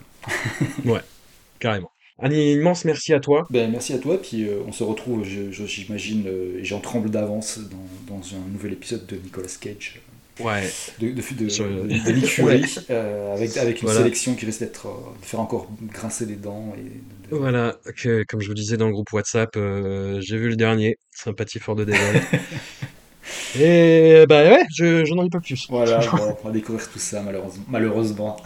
[1.59, 1.91] carrément.
[2.19, 3.47] Un immense merci à toi.
[3.51, 6.81] Ben, merci à toi, puis euh, on se retrouve, je- je- j'imagine, euh, et j'en
[6.81, 10.01] tremble d'avance, dans, dans un nouvel épisode de Nicolas Cage,
[10.41, 10.69] Ouais.
[11.01, 14.01] de, de, de, Sur- de, de Nick Fury, euh, avec, avec une Voilà.
[14.03, 16.75] sélection qui risque d'être, euh, de faire encore grincer des dents.
[16.79, 17.01] Et
[17.35, 20.99] Voilà, que, comme je vous disais dans le groupe WhatsApp, euh, j'ai vu le dernier,
[21.11, 21.97] Sympathie for the Devil.
[23.59, 25.67] Et bah ouais, je, je n'en dis pas plus.
[25.71, 27.65] Voilà, bon, on va découvrir tout ça, malheureusement.
[27.69, 28.37] malheureusement.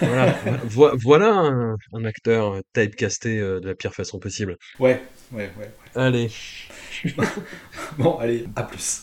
[0.00, 4.56] Voilà, Vo- voilà un, un acteur typecasté de la pire façon possible.
[4.78, 5.70] Ouais, ouais, ouais.
[5.94, 6.30] Allez.
[7.98, 9.02] Bon, allez, à plus.